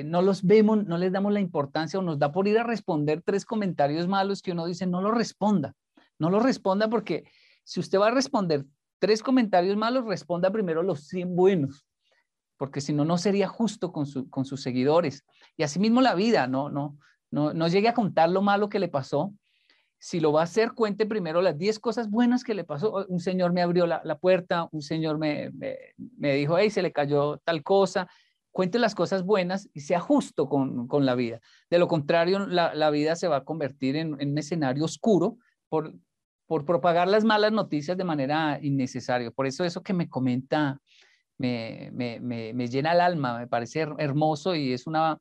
[0.00, 2.62] eh, no los vemos, no les damos la importancia o nos da por ir a
[2.62, 5.74] responder tres comentarios malos que uno dice, no lo responda,
[6.18, 7.24] no lo responda porque
[7.64, 8.66] si usted va a responder
[8.98, 11.86] tres comentarios malos, responda primero los 100 buenos,
[12.58, 15.24] porque si no, no sería justo con, con sus seguidores.
[15.56, 16.98] Y asimismo la vida, no, no,
[17.30, 19.32] no, no llegue a contar lo malo que le pasó,
[20.02, 23.06] si lo va a hacer, cuente primero las 10 cosas buenas que le pasó.
[23.06, 25.52] Un señor me abrió la, puerta, un señor me,
[26.18, 28.08] me, dijo, hey, se le cayó tal cosa.
[28.50, 31.38] Cuente las cosas buenas y sea justo con, con la vida.
[31.70, 35.36] De lo contrario, la, la, vida se va a convertir en, en un escenario oscuro
[35.68, 35.94] por,
[36.46, 39.30] por propagar las malas noticias de manera innecesaria.
[39.30, 40.80] Por eso eso que me comenta
[41.38, 45.16] me, me, me llena el alma, me parece hermoso y es una,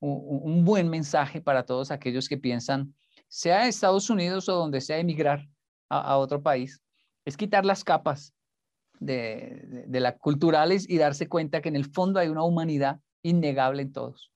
[0.00, 2.94] un, un buen mensaje para todos aquellos que piensan
[3.32, 5.48] sea Estados Unidos o donde sea emigrar
[5.88, 6.82] a, otro país,
[7.24, 8.34] es quitar las capas
[9.00, 13.82] de, de, las culturales y darse cuenta que en el fondo hay una humanidad innegable
[13.82, 14.30] en todos.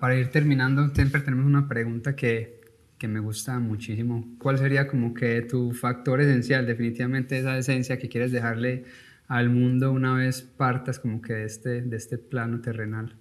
[0.00, 2.60] Para ir terminando, siempre tenemos una pregunta que,
[2.98, 4.24] que me gusta muchísimo.
[4.38, 8.84] ¿Cuál sería como que tu factor esencial, definitivamente esa esencia que quieres dejarle
[9.28, 13.16] al mundo una vez partas como que de este, de este plano terrenal?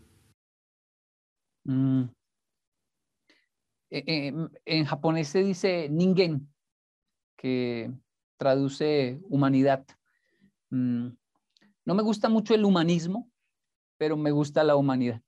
[1.65, 2.05] Mm.
[3.91, 4.33] Eh, eh,
[4.65, 6.47] en japonés se dice ningen,
[7.35, 7.91] que
[8.37, 9.85] traduce humanidad.
[10.69, 11.09] Mm,
[11.85, 13.29] no me gusta mucho el humanismo,
[13.97, 15.21] pero me gusta la humanidad.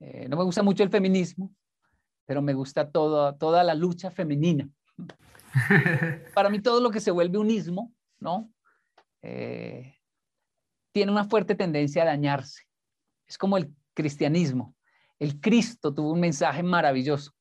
[0.00, 1.54] Eh, no me gusta mucho el feminismo,
[2.24, 4.68] pero me gusta toda, toda la lucha femenina.
[6.34, 8.50] Para mí todo lo que se vuelve unismo, ¿no?
[10.90, 12.62] tiene una fuerte tendencia a dañarse.
[13.26, 14.74] Es como el cristianismo.
[15.18, 17.32] El Cristo tuvo un mensaje maravilloso.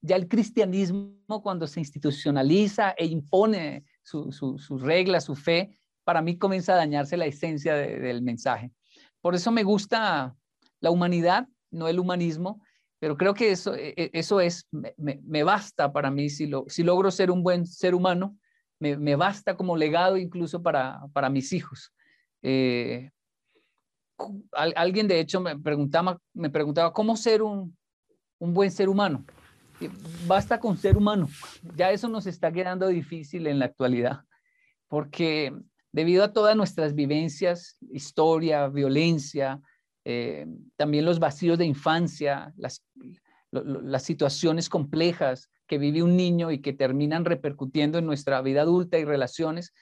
[0.00, 6.72] Ya el cristianismo, cuando se institucionaliza e impone sus reglas, su fe, para mí comienza
[6.72, 8.72] a dañarse la esencia del mensaje.
[9.20, 10.34] Por eso me gusta
[10.80, 12.62] la humanidad, no el humanismo,
[12.98, 17.10] pero creo que eso, e, e, eso es, me, basta para mí si, si logro
[17.10, 18.38] ser un buen ser humano,
[18.80, 21.92] me, basta como legado incluso para, para mis hijos.
[22.42, 23.10] Eh,
[24.52, 26.20] alguien de hecho me preguntaba,
[26.92, 27.76] cómo ser un,
[28.38, 29.24] un buen ser humano.
[30.26, 31.28] Basta con ser humano.
[31.76, 34.20] Ya eso nos está quedando difícil en la actualidad,
[34.88, 35.52] porque
[35.92, 39.60] debido a todas nuestras vivencias, historia, violencia,
[40.04, 40.46] eh,
[40.76, 47.24] también los vacíos de infancia, las situaciones complejas que vive un niño y que terminan
[47.24, 49.72] repercutiendo en nuestra vida adulta y relaciones,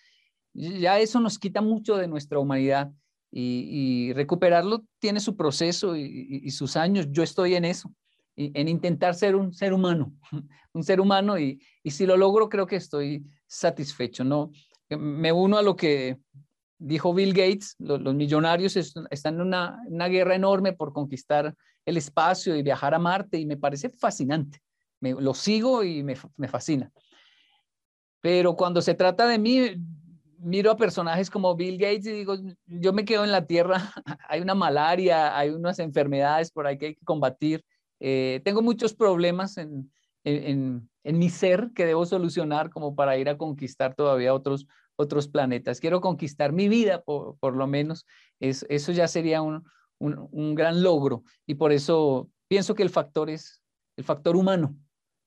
[0.53, 2.91] ya eso nos quita mucho de nuestra humanidad
[3.31, 7.09] y, recuperarlo tiene su proceso y, sus años.
[7.11, 7.93] Yo estoy en eso,
[8.37, 10.13] en intentar ser un ser humano,
[10.73, 14.25] un ser humano y, si lo logro creo que estoy satisfecho.
[14.25, 14.51] No,
[14.91, 16.19] me uno a lo que
[16.79, 21.55] dijo Bill Gates, los, millonarios están en una, guerra enorme por conquistar
[21.85, 24.61] el espacio y viajar a Marte y me parece fascinante.
[25.01, 26.17] Me, lo sigo y me,
[26.49, 26.91] fascina.
[28.21, 29.77] Pero cuando se trata de mí,
[30.39, 33.93] miro a personajes como Bill Gates y digo, yo me quedo en la Tierra,
[34.29, 37.65] hay una malaria, hay unas enfermedades por ahí que hay que combatir.
[38.01, 39.91] Eh, tengo muchos problemas en,
[40.25, 44.67] en, en, mi ser que debo solucionar como para ir a conquistar todavía otros,
[44.97, 45.81] otros planetas.
[45.81, 48.07] Quiero conquistar mi vida, por, por lo menos.
[48.41, 49.65] Es, eso ya sería un,
[49.99, 51.25] un, gran logro.
[51.47, 53.63] Y por eso pienso que el factor es
[53.97, 54.77] el factor humano.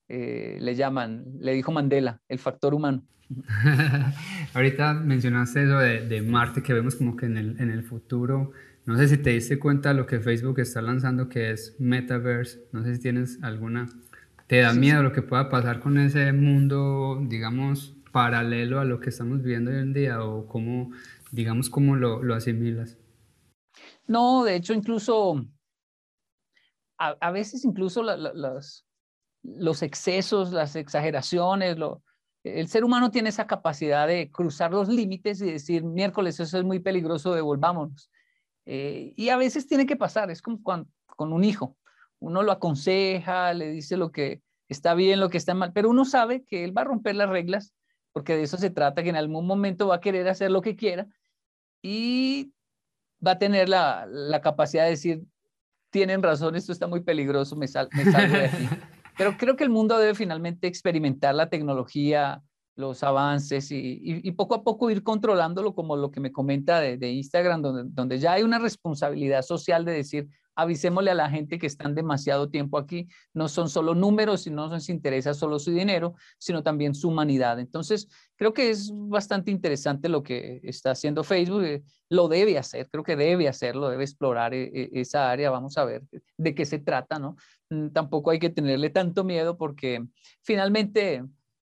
[0.10, 3.04] Eh, le llaman, le dijo Mandela, el factor humano.
[4.54, 8.52] Ahorita mencionaste eso de, de, Marte, que vemos como que en el, en el futuro.
[8.86, 12.68] No sé si te diste cuenta de lo que Facebook está lanzando, que es Metaverse.
[12.72, 13.88] No sé si tienes alguna...
[14.48, 19.10] ¿Te da miedo lo que pueda pasar con ese mundo, digamos, paralelo a lo que
[19.10, 20.92] estamos viviendo hoy en día o cómo,
[21.32, 22.98] digamos, cómo lo, lo asimilas?
[24.08, 25.46] No, de hecho, incluso,
[26.98, 28.88] a, veces incluso los,
[29.44, 31.78] los excesos, las exageraciones,
[32.44, 36.64] el ser humano tiene esa capacidad de cruzar los límites y decir, miércoles, eso es
[36.64, 38.10] muy peligroso, devolvámonos.
[38.66, 41.78] Eh, y a veces tiene que pasar, es como con un hijo.
[42.20, 46.06] Uno lo aconseja, le dice lo que está bien, lo que está mal, pero uno
[46.06, 47.74] sabe que él va a romper las reglas
[48.12, 50.76] porque de eso se trata, que en algún momento va a querer hacer lo que
[50.76, 51.08] quiera
[51.82, 52.52] y
[53.26, 54.08] va a tener la,
[54.44, 55.24] capacidad de decir,
[55.90, 58.70] tienen razón, esto está muy peligroso, me, salgo de aquí.
[59.20, 62.42] Pero creo que el mundo debe finalmente experimentar la tecnología,
[62.78, 67.62] los avances y, poco a poco ir controlándolo, como lo que me comenta de, Instagram,
[67.62, 70.30] donde, ya hay una responsabilidad social de decir,
[70.62, 74.68] avisémosle a la gente que están demasiado tiempo aquí, no son solo números y no
[74.68, 77.60] nos interesa solo su dinero, sino también su humanidad.
[77.60, 82.90] Entonces, creo que es bastante interesante lo que está haciendo Facebook, eh, lo debe hacer,
[82.90, 86.04] creo que debe hacerlo, debe explorar eh, eh, esa área, vamos a ver
[86.38, 87.36] de qué se trata, ¿no?
[87.70, 90.06] Mm, tampoco hay que tenerle tanto miedo porque
[90.42, 91.24] finalmente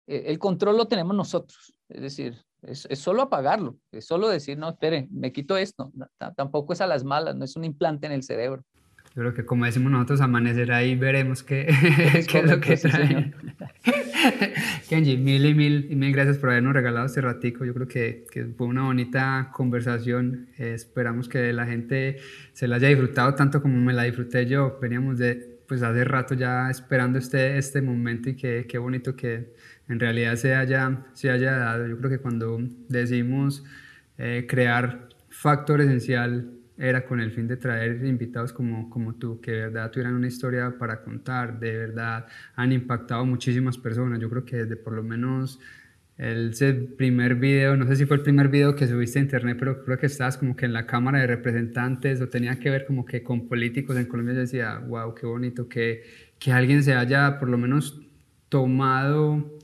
[0.08, 5.08] el control lo tenemos nosotros, es decir, es, solo apagarlo, es solo decir, no, espere,
[5.12, 5.92] me quito esto.
[6.36, 8.64] tampoco es a las malas, no es un implante en el cerebro.
[9.16, 11.68] Yo creo que como decimos nosotros, amanecerá y veremos qué,
[12.30, 13.34] qué es lo que trae.
[14.90, 17.64] Kenji, mil y mil y mil gracias por habernos regalado este ratico.
[17.64, 20.50] Yo creo que, que fue una bonita conversación.
[20.58, 22.18] esperamos que la gente
[22.52, 24.78] se la haya disfrutado tanto como me la disfruté yo.
[24.82, 29.54] Veníamos de, pues hace rato ya esperando este, este momento y qué, qué bonito que
[29.88, 31.88] en realidad se haya, se haya dado.
[31.88, 32.60] Yo creo que cuando
[32.90, 33.64] decimos
[34.18, 39.52] eh, crear factor esencial era con el fin de traer invitados como, como tú, que
[39.52, 44.20] de verdad tuvieran una historia para contar, de verdad han impactado muchísimas personas.
[44.20, 45.60] Yo creo que desde por lo menos
[46.18, 46.54] el
[46.98, 49.98] primer video, no sé si fue el primer video que subiste a internet, pero creo
[49.98, 53.22] que estabas como que en la Cámara de Representantes o tenía que ver como que
[53.22, 54.36] con políticos en Colombia.
[54.36, 56.04] Yo decía, wow, qué bonito que,
[56.40, 58.02] que alguien se haya por lo menos
[58.48, 59.55] tomado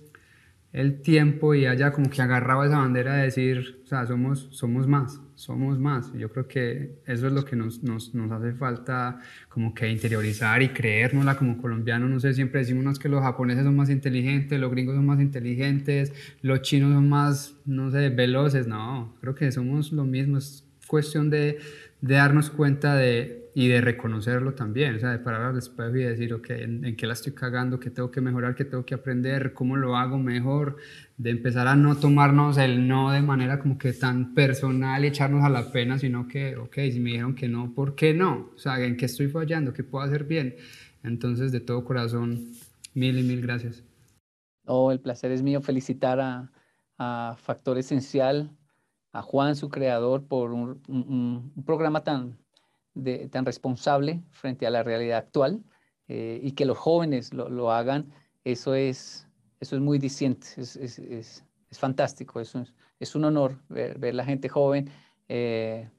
[0.74, 4.88] el tiempo y haya como que agarrado esa bandera de decir, o sea, somos, somos
[4.88, 6.14] más, somos más.
[6.14, 9.20] Yo creo que eso es lo que nos, nos, nos hace falta
[9.50, 12.10] como que interiorizar y creérnosla como colombianos.
[12.10, 16.14] No sé, siempre decimos que los japoneses son más inteligentes, los gringos son más inteligentes,
[16.42, 18.66] los chinos son más, no sé, veloces.
[18.66, 20.38] No, creo que somos lo mismo.
[20.38, 21.60] Es cuestión de,
[22.00, 26.04] de darnos cuenta de, y de reconocerlo también, o sea, de parar al espejo y
[26.04, 27.80] decir, ok, ¿en, qué la estoy cagando?
[27.80, 28.56] ¿Qué tengo que mejorar?
[28.56, 29.54] ¿Qué tengo que aprender?
[29.54, 30.78] ¿Cómo lo hago mejor?
[31.18, 35.44] De empezar a no tomarnos el no de manera como que tan personal y echarnos
[35.44, 38.52] a la pena, sino que, ok, si me dijeron que no, ¿por qué no?
[38.56, 39.74] O sea, ¿en qué estoy fallando?
[39.74, 40.56] ¿Qué puedo hacer bien?
[41.04, 42.54] Entonces, de todo corazón,
[42.94, 43.84] mil y mil gracias.
[44.66, 46.52] Oh, el placer es mío felicitar a,
[46.98, 48.52] a Factor Esencial
[49.14, 52.38] a Juan, su creador, por un, programa tan,
[53.30, 55.64] tan responsable frente a la realidad actual
[56.08, 58.12] eh, y que los jóvenes lo, hagan,
[58.44, 59.28] eso es,
[59.60, 62.66] eso es muy diciente, es, es, es, es fantástico, eso
[63.00, 64.90] es, un honor ver, ver la gente joven.
[65.30, 65.90] Eh,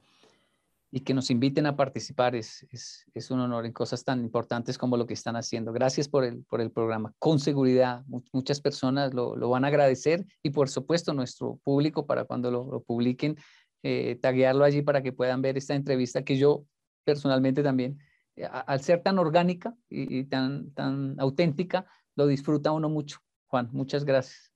[0.95, 2.66] y que nos inviten a participar es,
[3.14, 5.72] es, un honor en cosas tan importantes como lo que están haciendo.
[5.72, 7.14] Gracias por el, por el programa.
[7.18, 12.24] Con seguridad, muchas personas lo, lo, van a agradecer y por supuesto nuestro público para
[12.26, 13.38] cuando lo, publiquen,
[13.82, 16.66] eh, taguearlo allí para que puedan ver esta entrevista que yo
[17.05, 17.98] personalmente también,
[18.36, 21.86] eh, al ser tan orgánica y, tan, tan auténtica,
[22.16, 23.18] lo disfruta uno mucho.
[23.46, 24.53] Juan, muchas gracias.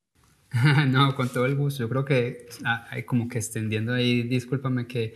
[0.89, 1.83] no, con todo el gusto.
[1.83, 5.15] Yo creo que ah, hay como que extendiendo ahí, discúlpame que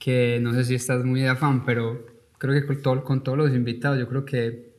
[0.00, 2.04] que no sé si estás muy de afán, pero
[2.38, 4.69] creo que con, todo, con todos los invitados, yo creo que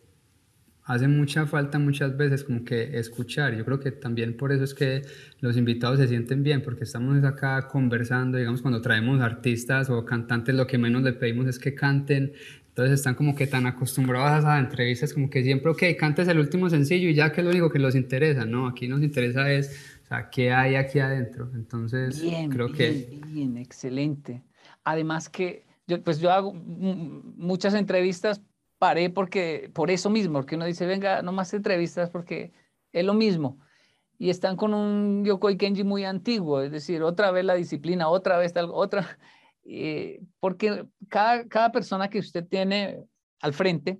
[0.91, 3.55] hace mucha falta muchas veces como que escuchar.
[3.55, 5.01] Yo creo que también por eso es que
[5.39, 10.53] los invitados se sienten bien, porque estamos acá conversando, digamos, cuando traemos artistas o cantantes,
[10.53, 12.33] lo que menos le pedimos es que canten.
[12.67, 16.69] Entonces están como que tan acostumbrados a entrevistas, como que siempre, ok, cantes el último
[16.69, 18.67] sencillo y ya que es lo único que los interesa, ¿no?
[18.67, 21.49] Aquí nos interesa es, o sea, ¿qué hay aquí adentro?
[21.53, 23.19] Entonces, creo bien, que...
[23.27, 24.43] Bien, excelente.
[24.83, 28.41] Además que yo, pues yo hago muchas entrevistas,
[28.81, 32.51] paré porque, por eso mismo, porque uno dice, venga, no más entrevistas porque
[32.91, 33.59] es lo mismo.
[34.17, 38.39] Y están con un Yokoi Kenji muy antiguo, es decir, otra vez la disciplina, otra
[38.39, 39.19] vez tal, otra,
[39.65, 43.03] eh, porque cada, cada persona que usted tiene
[43.39, 43.99] al frente,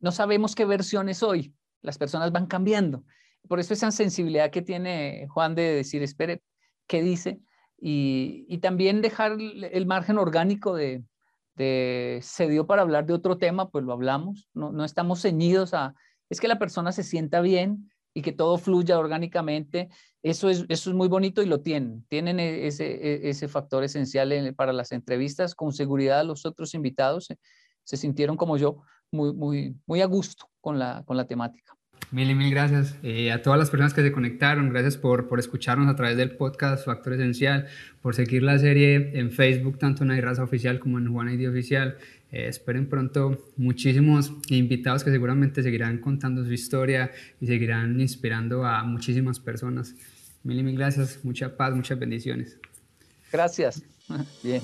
[0.00, 3.04] no sabemos qué versión es hoy, las personas van cambiando.
[3.46, 6.42] Por eso esa sensibilidad que tiene Juan de decir, espere,
[6.86, 7.40] ¿qué dice?
[7.78, 11.04] y, también dejar el margen orgánico de,
[11.56, 15.94] se dio para hablar de otro tema, pues lo hablamos, no, no estamos ceñidos a,
[16.30, 19.88] es que la persona se sienta bien y que todo fluya orgánicamente,
[20.22, 23.84] eso es, eso es muy bonito y lo tienen, tienen e, ese, e, ese factor
[23.84, 27.38] esencial para las entrevistas, con seguridad los otros invitados se,
[27.84, 31.76] se sintieron como yo muy, muy, muy a gusto con la, con la temática.
[32.14, 34.70] Mil y mil gracias eh, a todas las personas que se conectaron.
[34.70, 37.66] Gracias por, por escucharnos a través del podcast Factor Esencial,
[38.02, 41.96] por seguir la serie en Facebook, tanto en Raza Oficial como en Juana ID Oficial.
[42.30, 48.84] Eh, esperen pronto muchísimos invitados que seguramente seguirán contando su historia y seguirán inspirando a
[48.84, 49.94] muchísimas personas.
[50.44, 52.58] Mil y mil gracias, mucha paz, muchas bendiciones.
[53.32, 53.82] Gracias.
[54.42, 54.62] Bien.